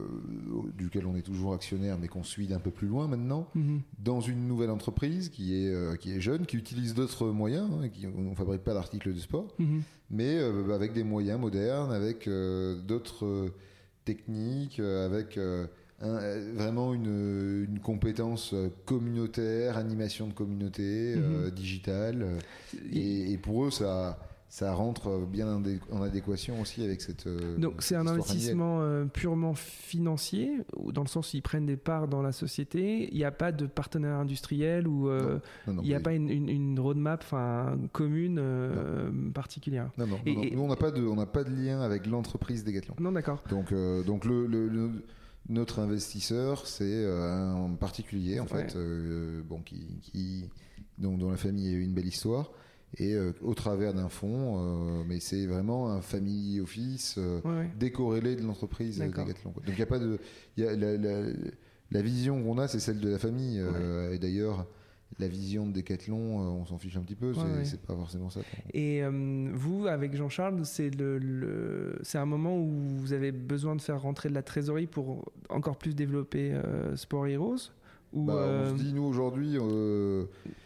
[0.76, 3.82] duquel on est toujours actionnaire, mais qu'on suit d'un peu plus loin maintenant, mhm.
[4.00, 7.88] dans une nouvelle entreprise qui est, euh, qui est jeune, qui utilise d'autres moyens, hein,
[7.88, 9.82] qui, on ne fabrique pas d'articles de sport, mhm.
[10.10, 13.52] mais euh, avec des moyens modernes, avec d'autres
[14.04, 15.38] techniques, avec
[16.00, 21.14] vraiment une, une, compétence communautaire, animation de communauté,
[21.54, 22.26] digitale.
[22.92, 24.18] Et, et, pour eux, ça
[24.48, 27.26] ça rentre bien en adéquation aussi avec cette.
[27.26, 30.52] Euh, Donc c'est un investissement euh, purement financier,
[30.92, 33.08] dans le sens où ils prennent des parts dans la société.
[33.10, 36.78] Il n'y a pas de partenaire industriel ou euh, il n'y a pas une, une,
[36.78, 37.24] roadmap
[37.92, 38.40] commune
[39.34, 39.90] particulière.
[39.98, 42.94] Non, non, nous on n'a pas de on n'a pas de lien avec l'entreprise Decathlon.
[43.00, 43.42] Non d'accord.
[43.50, 43.74] Donc
[44.06, 44.90] donc le,
[45.48, 48.76] notre investisseur c'est un particulier en fait
[49.48, 50.48] bon qui, qui
[50.98, 52.52] dont, dont la famille a eu une belle histoire
[52.98, 57.40] et euh, au travers d'un fonds, euh, mais c'est vraiment un family office euh,
[57.78, 59.52] décorrélé de l'entreprise Decathlon.
[59.52, 60.18] Donc il y a pas de,
[60.56, 63.62] y a la, vision qu'on a, c'est celle de la famille.
[64.12, 64.66] et d'ailleurs,
[65.18, 67.32] la vision de Decathlon, on s'en fiche un petit peu,
[67.64, 68.40] c'est pas forcément ça.
[68.72, 69.02] Et
[69.52, 74.28] vous, avec Jean-Charles, c'est le, c'est un moment où vous avez besoin de faire rentrer
[74.28, 76.58] de la trésorerie pour encore plus développer
[76.94, 77.72] Sport Heroes?
[78.24, 79.56] Bah, on se euh, dit, nous, aujourd'hui.
[79.60, 80.24] Euh,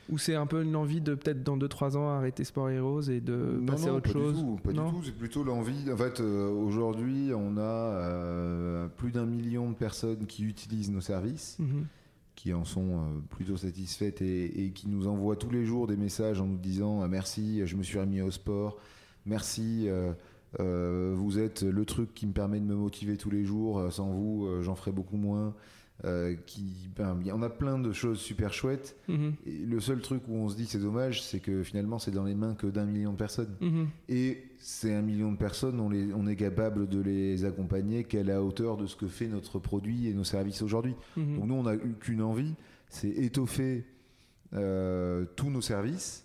[0.08, 3.20] ou c'est un peu une envie de peut-être dans 2-3 ans arrêter Sport Heroes et
[3.20, 5.90] de passer à autre chose Pas du tout, c'est plutôt l'envie.
[5.90, 11.56] En fait, euh, aujourd'hui, on a plus d'un million de personnes qui utilisent nos services.
[11.58, 11.86] Mhm.
[12.36, 16.46] qui en sont plutôt satisfaites et, qui nous envoient tous les jours des messages en
[16.46, 18.78] nous disant merci, je me suis remis au sport,
[19.26, 19.88] merci,
[20.58, 24.48] vous êtes le truc qui me permet de me motiver tous les jours, sans vous
[24.62, 25.54] j'en ferai beaucoup moins.
[26.06, 28.96] Euh, qui, ben, on a plein de choses super chouettes.
[29.08, 29.34] Mhm.
[29.44, 32.24] Et le seul truc où on se dit c'est dommage, c'est que finalement c'est dans
[32.24, 33.54] les mains que d'un million de personnes.
[33.60, 33.88] Mhm.
[34.08, 38.22] Et c'est un million de personnes, on, les, on est capable de les accompagner qu'à
[38.22, 40.94] la hauteur de ce que fait notre produit et nos services aujourd'hui.
[41.18, 41.36] Mhm.
[41.36, 42.54] Donc nous, on n'a eu qu'une envie,
[42.88, 43.84] c'est étoffer.
[44.52, 46.24] Euh, tous nos services,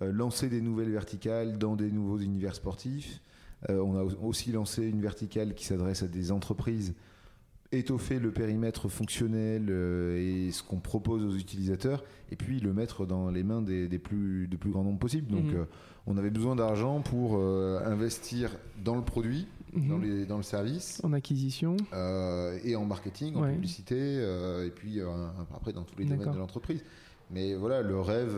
[0.00, 3.20] euh, lancer des nouvelles verticales dans des nouveaux univers sportifs.
[3.68, 6.94] on a aussi lancé une verticale qui s'adresse à des entreprises
[7.72, 13.06] étoffer le périmètre fonctionnel euh, et ce qu'on propose aux utilisateurs, et puis le mettre
[13.06, 15.30] dans les mains des, plus, de plus grand nombre possible.
[15.30, 15.56] Donc, mhm.
[15.56, 15.64] euh,
[16.06, 19.88] on avait besoin d'argent pour euh, investir dans le produit, mhm.
[19.88, 21.76] dans, les, dans, le service, en acquisition
[22.64, 24.16] et en marketing, en publicité,
[24.64, 25.00] et puis
[25.54, 26.84] après dans tous les domaines de l'entreprise.
[27.30, 28.36] Mais voilà, le rêve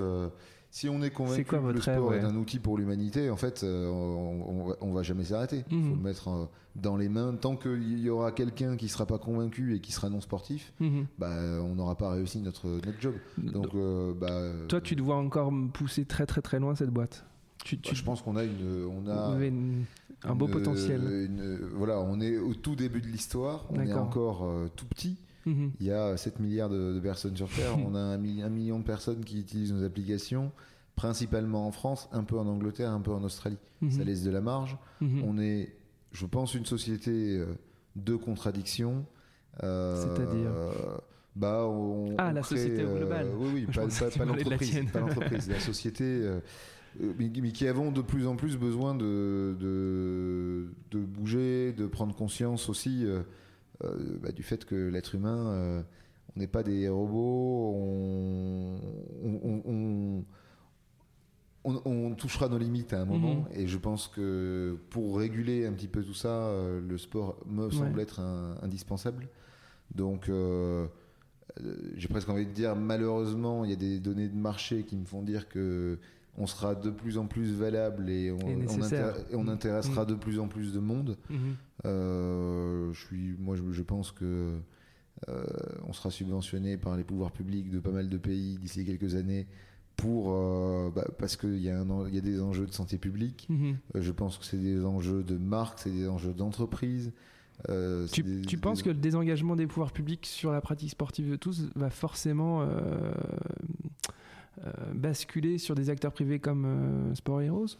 [0.70, 3.36] si on est convaincu quoi que le sport rêve, est un outil pour l'humanité, en
[3.36, 5.64] fait, euh, on, on va, on va jamais s'arrêter.
[5.70, 5.88] Il Mhm.
[5.90, 6.44] faut le mettre euh,
[6.76, 7.34] dans les mains.
[7.40, 11.06] Tant qu'il y aura quelqu'un qui sera pas convaincu et qui sera non sportif, Mhm.
[11.18, 13.14] bah, on n'aura pas réussi notre, notre job.
[13.38, 16.90] Donc, euh, bah, Toi, tu te vois encore me pousser très très très loin cette
[16.90, 17.24] boîte?
[17.64, 19.84] Tu, bah, je pense qu'on a une, on vous a avez une-
[20.24, 21.00] un beau une- potentiel.
[21.02, 23.64] une- voilà, on est au tout début de l'histoire.
[23.70, 24.46] On est encore
[24.76, 25.16] tout petit.
[25.48, 25.72] Mhm.
[25.80, 27.76] Il y a 7 milliards de, de personnes sur Terre.
[27.86, 30.52] on a un, mi- un million de personnes qui utilisent nos applications,
[30.96, 33.58] principalement en France, un peu en Angleterre, un peu en Australie.
[33.80, 33.90] Mhm.
[33.92, 34.76] Ça laisse de la marge.
[35.00, 35.22] Mhm.
[35.24, 35.74] On est,
[36.12, 37.46] je pense, une société euh,
[37.96, 39.04] de contradictions.
[39.62, 40.50] Euh, C'est-à-dire
[41.36, 43.26] bah, on, Ah, on la crée, société euh, globale.
[43.38, 44.70] oui, oui, pas, pas- pas l'entreprise.
[44.70, 44.90] tienne.
[44.90, 46.04] Pas l'entreprise, la société.
[46.04, 46.40] euh,
[47.02, 52.14] euh, mais, qui avons de plus en plus besoin de, de, de bouger, de prendre
[52.14, 53.22] conscience aussi euh, euh,
[53.80, 55.82] bah, du fait que l'être humain, euh,
[56.36, 58.78] on n'est pas des robots, on,
[59.24, 60.24] on- on- on-
[61.64, 63.46] on- on touchera nos limites à un moment, Mhm.
[63.52, 67.68] et je pense que pour réguler un petit peu tout ça, euh, le sport me
[67.70, 69.28] semble être un- indispensable.
[69.94, 70.86] Donc, euh,
[71.60, 74.96] euh, j'ai presque envie de dire, malheureusement, il y a des données de marché qui
[74.96, 75.98] me font dire que
[76.40, 79.08] on sera de plus en plus valable et on, Et on nécessaire.
[79.16, 81.16] intér- et on intéressera de plus en plus de monde.
[81.28, 81.38] Mhm.
[81.86, 84.52] Euh, je suis, moi, je, je pense que
[85.28, 85.44] euh,
[85.86, 89.46] on sera subventionné par les pouvoirs publics de pas mal de pays d'ici quelques années
[89.96, 92.72] pour euh, bah, parce qu'il y, a un en- il y a des enjeux de
[92.72, 93.46] santé publique.
[93.50, 93.76] Mhm.
[93.96, 97.12] Euh, je pense que c'est des enjeux de marque, c'est des enjeux d'entreprise.
[97.68, 100.90] Euh, Tu, des- tu des- penses que le désengagement des pouvoirs publics sur la pratique
[100.90, 103.10] sportive de tous va forcément euh,
[104.94, 107.76] basculer sur des acteurs privés comme euh, Sport Heroes?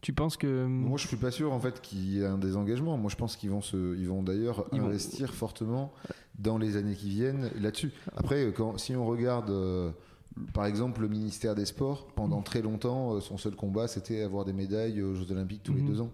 [0.00, 2.96] Tu penses que Moi, je suis pas sûr en fait qu'il y ait un désengagement.
[2.96, 5.92] Moi, je pense qu'ils vont se, ils vont d'ailleurs vont- investir fortement
[6.38, 7.92] dans les années qui viennent là-dessus.
[8.16, 9.92] Après, quand, si on regarde, euh,
[10.54, 12.44] par exemple, le ministère des Sports, pendant Mm.
[12.44, 15.82] très longtemps, euh, son seul combat, c'était avoir des médailles aux Jeux Olympiques tous les
[15.82, 15.88] Mhm.
[15.88, 16.10] deux ans.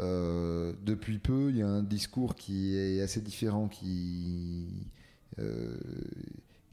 [0.00, 4.68] Euh, depuis peu, il y a un discours qui est assez différent, qui
[5.38, 5.76] euh,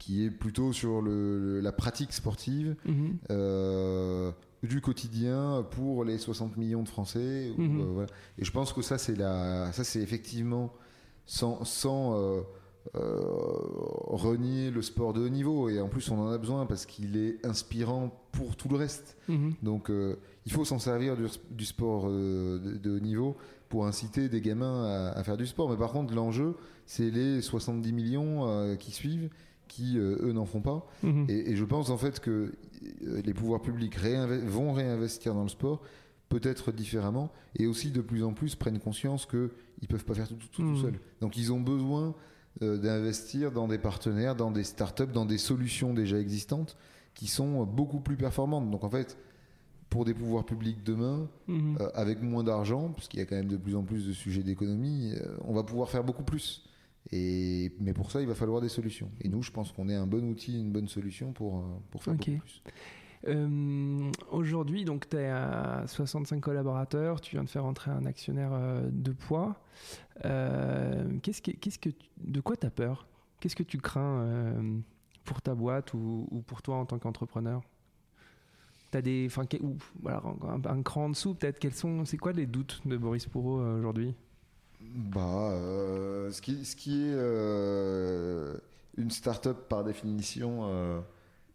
[0.06, 3.16] qui est plutôt sur le- le- la pratique sportive Mhm.
[3.32, 4.30] euh,
[4.62, 7.50] du quotidien pour les 60 millions de Français.
[7.58, 7.80] ou, Mhm.
[7.80, 8.08] euh, voilà.
[8.38, 10.72] Et je pense que ça, c'est la, ça, c'est effectivement
[11.24, 12.40] sans, sans euh,
[14.06, 15.68] renier le sport de haut niveau.
[15.68, 19.16] Et en plus, on en a besoin parce qu'il est inspirant pour tout le reste.
[19.28, 19.54] Mhm.
[19.62, 19.90] Donc,
[20.46, 23.36] il faut s'en servir du, du sport de, de haut niveau
[23.68, 25.68] pour inciter des gamins à, à faire du sport.
[25.68, 26.54] Mais par contre, l'enjeu,
[26.86, 29.28] c'est les 70 millions euh, qui suivent,
[29.68, 30.86] qui, euh, eux, n'en font pas.
[31.02, 31.26] Mhm.
[31.28, 32.52] Et, et je pense en fait que
[33.06, 35.82] euh, les pouvoirs publics réinve- vont réinvestir dans le sport,
[36.28, 39.50] peut-être différemment, et aussi de plus en plus prennent conscience qu'ils
[39.82, 40.82] ne peuvent pas faire tout, tout, tout Mhm.
[40.82, 41.00] seuls.
[41.20, 42.14] Donc ils ont besoin
[42.62, 46.76] euh, d'investir dans des partenaires, dans des startups, dans des solutions déjà existantes
[47.14, 48.70] qui sont beaucoup plus performantes.
[48.70, 49.16] Donc en fait,
[49.90, 51.76] pour des pouvoirs publics demain, Mhm.
[51.80, 54.42] euh, avec moins d'argent, puisqu'il y a quand même de plus en plus de sujets
[54.42, 56.65] d'économie, euh, on va pouvoir faire beaucoup plus.
[57.12, 59.10] Et, mais pour ça, il va falloir des solutions.
[59.20, 62.02] Et nous, je pense qu'on est un bon outil, une bonne solution pour, euh, pour
[62.02, 62.62] faire beaucoup plus.
[63.28, 68.50] Euh, Aujourd'hui, donc, tu es à 65 collaborateurs, tu viens de faire entrer un actionnaire
[68.52, 69.60] euh, de poids.
[70.24, 73.06] Euh, qu'est-ce que, qu'est-ce que, tu- de quoi tu as peur?
[73.40, 74.52] Qu'est-ce que tu crains
[75.24, 77.62] pour ta boîte ou, ou pour toi en tant qu'entrepreneur?
[78.90, 79.44] T'as des, enfin,
[80.00, 81.58] voilà, un, un cran en dessous peut-être.
[81.58, 84.14] Quels sont, c'est quoi les doutes de Boris Pourreau aujourd'hui?
[84.94, 88.54] Bah, euh, ce, qui, ce qui est euh,
[88.96, 91.00] une start-up par définition, euh,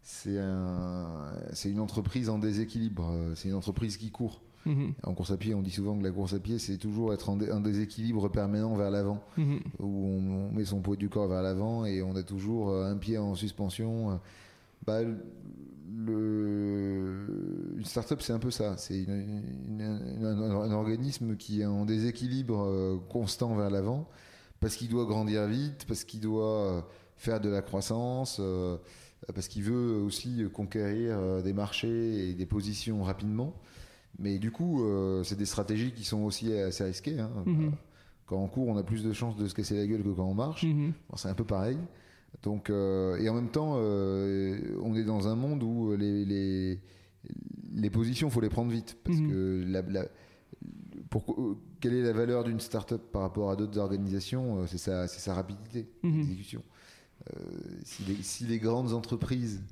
[0.02, 1.32] c'est un,
[1.64, 3.12] une entreprise en déséquilibre.
[3.34, 4.40] C'est une entreprise qui court.
[4.64, 7.12] Mhm, En course à pied, on dit souvent que la course à pied, c'est toujours
[7.12, 9.20] être en dé- un déséquilibre permanent vers l'avant.
[9.36, 12.72] mhm, où on, on met son poids du corps vers l'avant et on a toujours
[12.72, 14.20] un pied en suspension.
[14.86, 15.00] Bah,
[16.04, 18.76] le, une start-up, c'est un peu ça.
[18.76, 19.42] C'est une-
[19.80, 24.08] une- un, un organisme qui est en déséquilibre euh, constant vers l'avant
[24.60, 26.80] parce qu'il doit grandir vite, parce qu'il doit euh,
[27.16, 28.76] faire de la croissance, euh,
[29.34, 33.54] parce qu'il veut aussi conquérir des marchés et des positions rapidement.
[34.18, 34.82] Mais du coup,
[35.24, 37.18] c'est des stratégies qui sont aussi assez risquées.
[37.20, 37.30] hein.
[37.46, 37.72] Mhm.
[38.26, 40.24] Quand on court, on a plus de chances de se casser la gueule que quand
[40.26, 40.64] on marche.
[40.64, 41.78] mhm, Bon, c'est un peu pareil.
[42.42, 46.80] Donc, euh, et en même temps, euh, on est dans un monde où les, les,
[47.74, 48.96] les positions, faut les prendre vite.
[49.04, 49.30] Parce Mhm.
[49.30, 50.08] que la, la-
[51.10, 55.06] pour- euh, quelle est la valeur d'une start-up par rapport à d'autres organisations C'est sa,
[55.08, 56.12] c'est sa rapidité Mhm.
[56.16, 56.62] d'exécution.
[57.36, 57.40] Euh,
[57.84, 59.62] si, les, si les grandes entreprises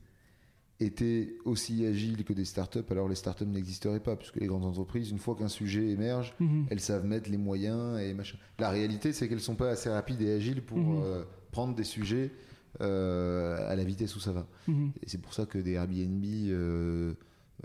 [0.78, 5.10] étaient aussi agiles que des start-up, alors les start-up n'existeraient pas, puisque les grandes entreprises,
[5.10, 6.66] une fois qu'un sujet émerge, mhm.
[6.70, 8.38] elles savent mettre les moyens et machin.
[8.58, 10.78] La réalité, c'est qu'elles sont pas assez rapides et agiles pour
[11.50, 12.30] prendre des sujets
[12.78, 14.46] à la vitesse où ça va.
[14.68, 14.92] Mhm.
[15.02, 17.14] Et c'est pour ça que des Airbnb euh,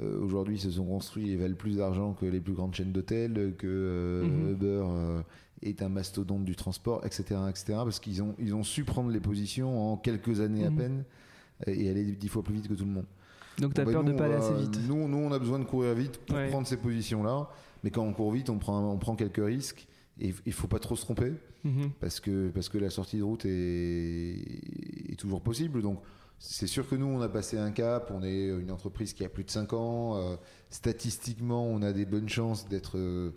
[0.02, 3.54] euh, aujourd'hui se sont construits et valent plus d'argent que les plus grandes chaînes d'hôtels,
[3.58, 4.52] que Mhm.
[4.52, 4.86] Uber
[5.62, 7.64] est un mastodonte du transport, etc., etc.
[7.84, 10.78] Parce qu'ils ont, ils ont su prendre les positions en quelques années à Mhm.
[10.78, 11.04] peine
[11.68, 13.06] et aller dix fois plus vite que tout le monde.
[13.60, 14.78] Donc tu as Bon, bah, peur de nous, pas aller assez vite.
[14.88, 16.50] Nous, nous, on a besoin de courir vite pour Ouais.
[16.50, 17.50] prendre ces positions-là.
[17.84, 19.88] Mais quand on court vite, on prend, on prend quelques risques.
[20.22, 21.34] Et il faut pas trop se tromper
[21.66, 21.92] Mhm.
[22.00, 25.82] parce que, parce que la sortie de route est, est toujours possible.
[25.82, 26.00] Donc,
[26.40, 28.12] c'est sûr que nous, on a passé un cap.
[28.14, 30.16] On est une entreprise qui a plus de 5 ans.
[30.18, 30.36] Euh,
[30.70, 33.32] statistiquement, on a des bonnes chances d'être euh,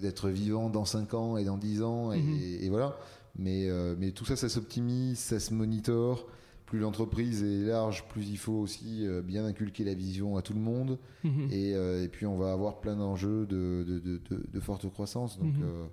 [0.00, 2.12] d'être vivant dans 5 ans et dans 10 ans.
[2.12, 2.38] Et, Mhm.
[2.62, 2.96] et voilà.
[3.36, 6.26] Mais, euh, mais tout ça, ça s'optimise, ça se monitore.
[6.72, 10.54] Plus l'entreprise est large, plus il faut aussi euh, bien inculquer la vision à tout
[10.54, 10.98] le monde.
[11.22, 11.48] Mhm.
[11.50, 14.90] Et, euh, et puis on va avoir plein d'enjeux de, de, de, de- de forte
[14.90, 15.38] croissance.
[15.38, 15.64] Donc, Mhm.
[15.64, 15.84] euh,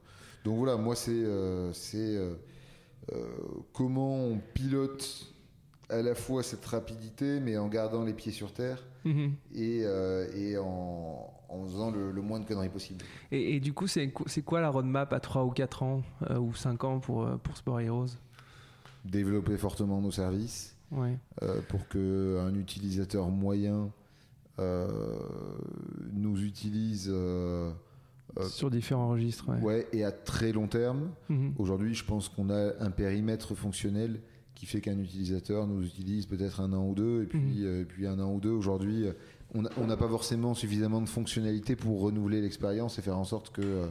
[0.46, 1.70] donc voilà, moi c'est euh,
[3.74, 5.34] comment on pilote
[5.90, 9.34] à la fois cette rapidité, mais en gardant les pieds sur terre Mhm.
[9.56, 9.80] et,
[10.36, 13.04] et en, en faisant le, le moins de conneries possible.
[13.32, 16.04] Et, et du coup, c'est qu- c'est quoi la roadmap à 3 ou 4 ans
[16.40, 18.16] ou 5 ans pour, pour Sport Heroes?
[19.06, 21.18] Développer fortement nos services Ouais.
[21.44, 23.92] euh, pour qu'un utilisateur moyen
[24.58, 24.88] euh,
[26.14, 27.72] nous utilise euh,
[28.40, 29.48] euh, Sur différents registres.
[29.50, 29.62] Ouais.
[29.62, 31.10] ouais, et à très long terme.
[31.30, 31.54] Mhm.
[31.58, 34.20] Aujourd'hui, je pense qu'on a un périmètre fonctionnel
[34.56, 37.82] qui fait qu'un utilisateur nous utilise peut-être un an ou deux, et puis, Mhm.
[37.82, 38.50] et puis un an ou deux.
[38.52, 39.06] Aujourd'hui,
[39.56, 43.88] on n'a pas forcément suffisamment de fonctionnalités pour renouveler l'expérience et faire en sorte que,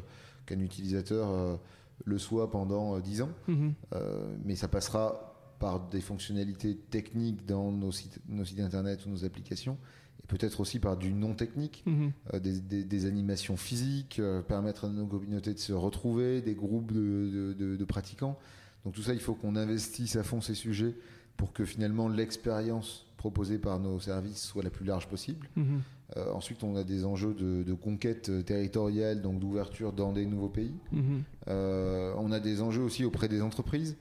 [0.46, 1.58] qu'un utilisateur
[2.04, 3.30] le soit pendant euh, 10 ans.
[3.48, 3.74] Mhm.
[3.94, 5.24] Euh, mais ça passera
[5.58, 9.76] par des fonctionnalités techniques dans nos sites, nos sites internet ou nos applications,
[10.22, 11.82] et peut-être aussi par du non technique.
[11.86, 12.12] Mhm.
[12.34, 16.54] Euh, des, des- des animations physiques, euh, permettre à nos communautés de se retrouver, des
[16.54, 18.38] groupes de, de- de- de pratiquants.
[18.84, 20.94] Donc tout ça, il faut qu'on investisse à fond ces sujets
[21.36, 25.48] pour que finalement l'expérience proposée par nos services soit la plus large possible.
[25.56, 25.80] Mhm.
[26.16, 30.24] Euh, ensuite, on a des enjeux de, de conquête euh, territoriale, donc d'ouverture dans des
[30.24, 30.74] nouveaux pays.
[30.90, 31.22] Mhm.
[31.48, 33.96] Euh, on a des enjeux aussi auprès des entreprises,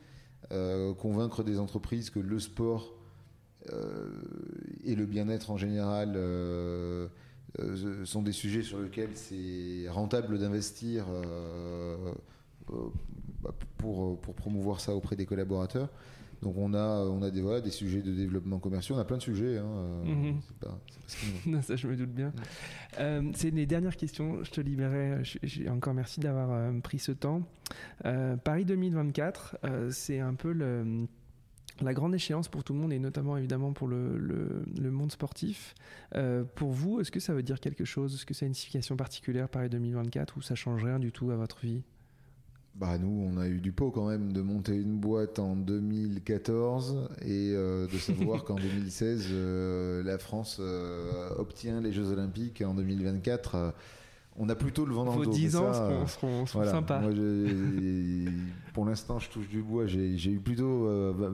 [0.51, 2.93] euh, convaincre des entreprises que le sport
[4.85, 6.17] et le bien-être en général
[8.05, 11.05] sont des sujets sur lesquels c'est rentable d'investir
[13.41, 15.89] bah, pour, pour promouvoir ça auprès des collaborateurs.
[16.41, 19.17] Donc on a, on a des, voilà, des sujets de développement commercial, on a plein
[19.17, 19.57] de sujets.
[19.57, 20.39] hein, euh, Mhm.
[20.59, 20.79] pas- pas
[21.47, 22.31] Non, ça, je me doute bien.
[22.99, 24.43] Euh, c'est les dernières questions.
[24.43, 25.21] Je te libérais.
[25.69, 27.41] Encore merci d'avoir euh, pris ce temps.
[28.43, 31.07] Paris 2024, euh, c'est un peu le-
[31.81, 35.11] la grande échéance pour tout le monde et notamment évidemment pour le, le- le monde
[35.11, 35.75] sportif.
[36.15, 38.15] Euh, pour vous, est-ce que ça veut dire quelque chose?
[38.15, 41.29] Est-ce que ça a une signification particulière Paris 2024 ou ça change rien du tout
[41.31, 41.83] à votre vie?
[42.79, 47.09] Bah nous, on a eu du pot quand même de monter une boîte en 2014
[47.23, 52.73] et euh, de savoir qu'en 2016, euh, la France euh, obtient les Jeux Olympiques en
[52.75, 53.55] 2024.
[53.55, 53.71] euh,
[54.39, 55.31] on a plutôt le vent dans le dos.
[55.31, 56.71] 10 mais ans ça, seront, seront- seront voilà.
[56.71, 56.99] sympas.
[56.99, 58.25] Moi, j'ai-
[58.75, 59.87] pour l'instant, je touche du bois.
[59.87, 60.87] J'ai eu plutôt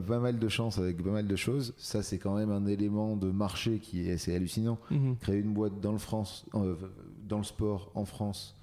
[0.08, 1.74] pas- mal de chance avec pas mal de choses.
[1.76, 5.16] Ça, c'est quand même un élément de marché qui est assez hallucinant Mhm.
[5.20, 8.56] créer une boîte dans le France, dans le sport en France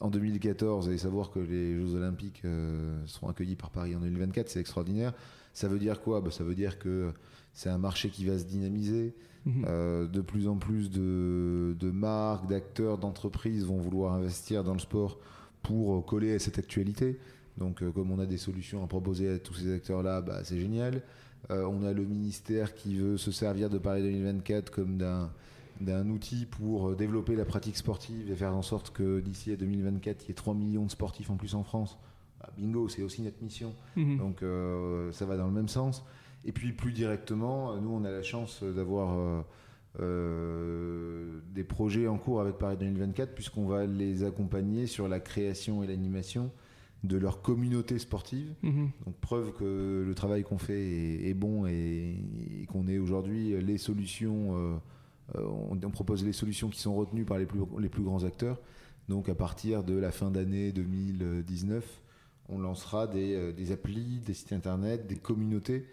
[0.00, 4.48] en 2014 et savoir que les Jeux Olympiques euh, seront accueillis par Paris en 2024,
[4.48, 5.12] c'est extraordinaire.
[5.52, 6.20] Ça veut dire quoi?
[6.20, 7.12] Bah, Ça veut dire que
[7.52, 9.14] c'est un marché qui va se dynamiser.
[9.46, 9.64] Mhm.
[9.68, 14.78] Euh, de plus en plus de, de marques, d'acteurs, d'entreprises vont vouloir investir dans le
[14.78, 15.18] sport
[15.62, 17.18] pour coller à cette actualité.
[17.58, 20.58] Donc, euh, comme on a des solutions à proposer à tous ces acteurs-là, bah, c'est
[20.58, 21.02] génial.
[21.50, 25.30] On a le ministère qui veut se servir de Paris 2024 comme d'un
[25.80, 29.56] d'un outil pour euh, développer la pratique sportive et faire en sorte que d'ici à
[29.56, 31.98] 2024, il y ait 3 millions de sportifs en plus en France.
[32.40, 33.74] Bah, bingo, c'est aussi notre mission.
[33.96, 34.18] Mhm.
[34.18, 36.04] Donc euh, ça va dans le même sens.
[36.44, 39.40] Et puis plus directement, nous on a la chance d'avoir euh,
[40.00, 45.82] euh, des projets en cours avec Paris 2024 puisqu'on va les accompagner sur la création
[45.82, 46.50] et l'animation
[47.04, 48.54] de leur communauté sportive.
[48.62, 48.90] Mhm.
[49.06, 52.16] Donc preuve que le travail qu'on fait est, est bon et,
[52.62, 54.78] et qu'on ait aujourd'hui les solutions, euh, euh,
[55.34, 58.60] on, on propose les solutions qui sont retenues par les plus, les plus grands acteurs.
[59.08, 62.00] Donc à partir de la fin d'année 2019,
[62.48, 65.86] on lancera des, euh, des applis, des sites internet, des communautés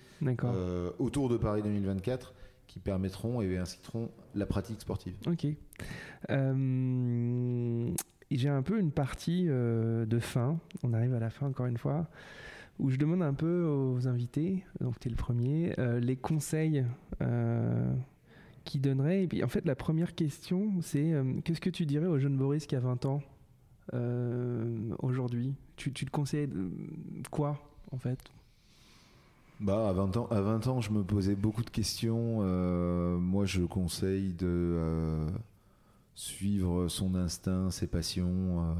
[0.55, 2.33] euh, autour de Paris 2024
[2.67, 5.13] qui permettront et inciteront la pratique sportive.
[5.27, 5.45] Ok.
[6.29, 7.91] Euh,
[8.31, 10.57] J'ai un peu une partie euh, de fin.
[10.83, 12.07] On arrive à la fin encore une fois.
[12.79, 16.83] Où je demande un peu aux invités, donc tu es le premier, euh, les conseils
[18.71, 19.23] qu'ils donneraient.
[19.23, 22.37] Et puis en fait, la première question, c'est euh, qu'est-ce que tu dirais au jeune
[22.37, 23.21] Boris qui a 20 ans
[23.93, 25.53] euh, aujourd'hui?
[25.75, 26.49] Tu, te conseilles
[27.31, 27.59] quoi
[27.91, 28.19] en fait?
[29.59, 32.39] Bah, à 20 ans, à 20 ans, je me posais beaucoup de questions.
[32.41, 35.27] Euh, moi, je conseille de
[36.15, 38.75] suivre son instinct, ses passions.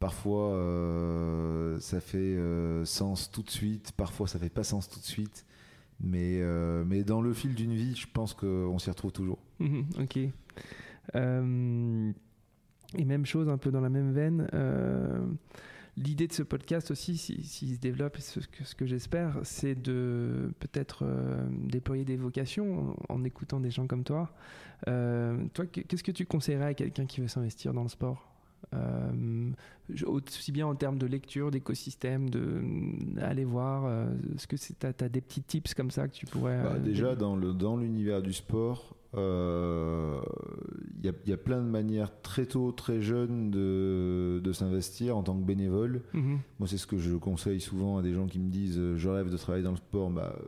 [0.00, 0.58] Parfois,
[1.80, 2.38] ça fait
[2.84, 3.92] sens tout de suite.
[3.92, 5.46] Parfois, ça fait pas sens tout de suite.
[6.00, 6.40] Mais,
[6.84, 9.38] mais dans le fil d'une vie, je pense qu'on s'y retrouve toujours.
[9.58, 10.16] Mhm, ok.
[11.16, 14.46] et même chose, un peu dans la même veine
[15.96, 21.04] l'idée de ce podcast aussi, s'il si, se développe, ce que, j'espère, c'est de peut-être
[21.04, 24.30] euh, déployer des vocations en, écoutant des gens comme toi.
[24.88, 28.30] Euh, toi, qu'est-ce que tu conseillerais à quelqu'un qui veut s'investir dans le sport?
[28.74, 29.50] Euh,
[30.06, 33.90] aussi bien en termes de lecture, d'écosystème, d'aller voir.
[34.34, 36.62] Est-ce que tu as, des petits tips comme ça que tu pourrais.
[36.62, 37.36] Bah, déjà, dans
[37.76, 40.20] l'univers dans du sport, il euh,
[41.02, 46.02] y, a plein de manières très tôt, très jeune de, s'investir en tant que bénévole.
[46.12, 46.40] Mhm.
[46.58, 49.08] Moi, c'est ce que je conseille souvent à des gens qui me disent euh, je
[49.08, 50.10] rêve de travailler dans le sport.
[50.10, 50.42] Bah, euh,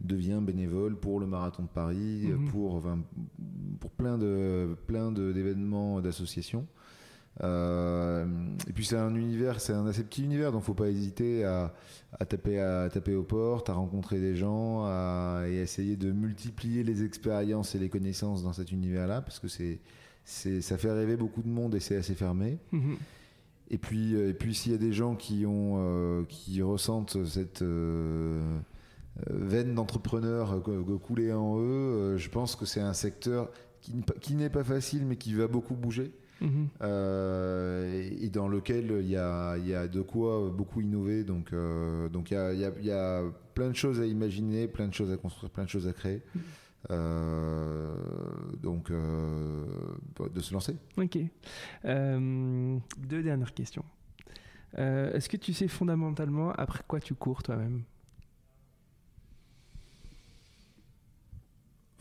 [0.00, 2.50] deviens bénévole pour le marathon de Paris, mhm.
[2.50, 2.82] pour,
[3.80, 6.66] pour plein de plein d'événements d'associations.
[7.42, 8.26] Euh,
[8.68, 11.72] et puis c'est un univers, c'est un assez petit univers, donc faut pas hésiter à,
[12.28, 17.04] taper, à taper aux portes, à rencontrer des gens, à, et essayer de multiplier les
[17.04, 19.80] expériences et les connaissances dans cet univers-là, parce que c'est,
[20.24, 22.58] c'est, ça fait rêver beaucoup de monde et c'est assez fermé.
[22.72, 22.96] Mhm.
[23.70, 27.24] Et puis, euh, et puis s'il y a des gens qui ont, euh, qui ressentent
[27.24, 27.64] cette
[29.30, 30.62] veine d'entrepreneur
[31.02, 33.50] couler en eux, je pense que c'est un secteur
[33.80, 36.12] qui, qui n'est pas facile, mais qui va beaucoup bouger.
[36.40, 36.68] Mhm.
[36.82, 41.24] Euh, et dans lequel il y a, y a, de quoi beaucoup innover.
[41.24, 43.22] Donc, euh, donc il, y a, y a,
[43.54, 46.22] plein de choses à imaginer, plein de choses à construire, plein de choses à créer.
[46.34, 46.42] Mhm.
[46.90, 47.94] Euh,
[48.62, 50.76] donc, de se lancer.
[50.96, 51.18] Ok.
[51.84, 53.84] deux dernières questions.
[54.76, 57.84] Est-ce que tu sais fondamentalement après quoi tu cours toi-même?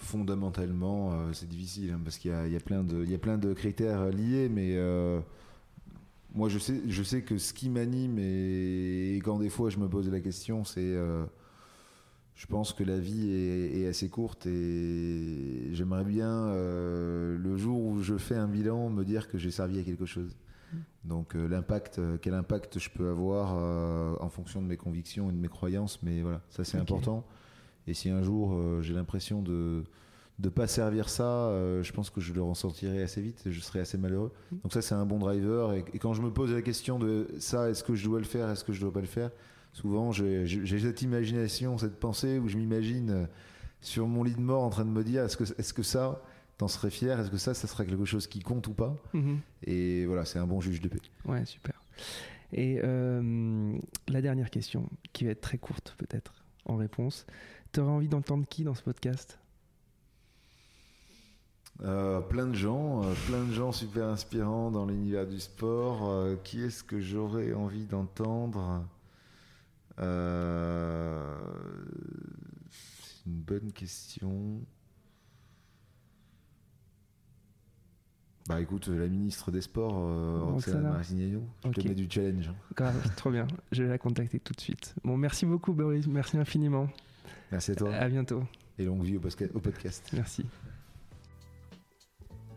[0.03, 4.05] Fondamentalement, euh, c'est difficile hein, parce qu'il y, a, plein de, il plein de critères
[4.09, 5.19] liés, mais euh,
[6.34, 9.88] moi je sais, je sais que ce qui m'anime et, quand des fois je me
[9.88, 11.25] pose la question, c'est euh,
[12.35, 18.17] je pense que la vie est, assez courte et j'aimerais bien le jour où je
[18.17, 20.35] fais un bilan me dire que j'ai servi à quelque chose.
[21.03, 23.53] Donc l'impact, quel impact je peux avoir
[24.19, 27.23] en fonction de mes convictions et de mes croyances, mais voilà, ça c'est important.
[27.88, 29.84] Et si un jour euh, j'ai l'impression de
[30.39, 33.60] ne pas servir ça, euh, je pense que je le ressentirai assez vite et je
[33.60, 34.31] serai assez malheureux.
[34.51, 34.57] Mm.
[34.64, 35.73] Donc ça, c'est un bon driver.
[35.73, 38.49] Et, quand je me pose la question de ça, est-ce que je dois le faire,
[38.49, 39.31] est-ce que je dois pas le faire,
[39.73, 43.26] souvent j'ai cette imagination, cette pensée où je m'imagine euh,
[43.81, 46.22] sur mon lit de mort en train de me dire, est-ce que, est-ce que ça,
[46.57, 48.95] t'en serais fier Est-ce que ça, ça serait quelque chose qui compte ou pas?
[49.14, 49.38] Mm-hmm.
[49.64, 50.99] Et voilà, c'est un bon juge de paix.
[51.26, 51.73] Ouais, super.
[52.53, 57.26] Et la dernière question, qui va être très courte peut-être en réponse.
[57.73, 59.39] Tu aurais envie d'entendre qui dans ce podcast?
[61.81, 66.07] Euh, plein de gens, euh, plein de gens super inspirants dans l'univers du sport.
[66.07, 68.85] Euh, qui est-ce que j'aurais envie d'entendre?
[69.97, 70.03] C'est
[73.25, 74.61] une bonne question.
[78.47, 79.95] Bah écoute, la ministre des Sports,
[80.51, 82.51] Roxana Marzignano, je te mets du challenge.
[83.15, 84.93] trop bien, je vais la contacter tout de suite.
[85.03, 86.87] Bon, merci beaucoup Boris, merci infiniment.
[87.53, 87.93] Merci à toi.
[87.93, 88.43] À bientôt.
[88.80, 90.09] Et longue vie au podcast.
[90.11, 90.43] Merci.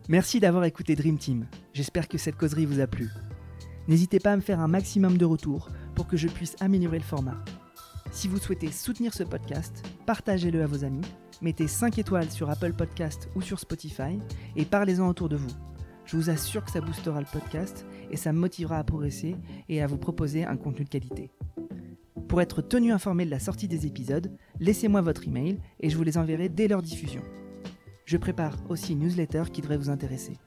[0.09, 1.45] Merci d'avoir écouté Dream Team.
[1.71, 3.07] J'espère que cette causerie vous a plu.
[3.87, 7.03] N'hésitez pas à me faire un maximum de retours pour que je puisse améliorer le
[7.03, 7.37] format.
[8.11, 11.05] Si vous souhaitez soutenir ce podcast, partagez-le à vos amis,
[11.43, 14.17] mettez 5 étoiles sur Apple Podcast ou sur Spotify
[14.55, 15.51] et parlez-en autour de vous.
[16.05, 19.35] Je vous assure que ça boostera le podcast et ça me motivera à progresser
[19.69, 21.29] et à vous proposer un contenu de qualité.
[22.27, 26.03] Pour être tenu informé de la sortie des épisodes, laissez-moi votre email et je vous
[26.03, 27.21] les enverrai dès leur diffusion.
[28.05, 30.37] Je prépare aussi une newsletter qui devrait vous intéresser.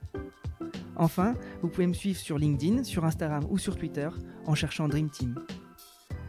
[0.97, 4.09] Enfin, vous pouvez me suivre sur LinkedIn, sur Instagram ou sur Twitter
[4.44, 5.35] en cherchant Dream Team.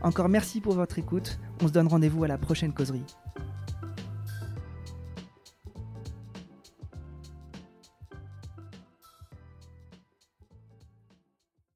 [0.02, 3.06] Encore merci pour votre écoute, on se donne rendez-vous à la prochaine causerie.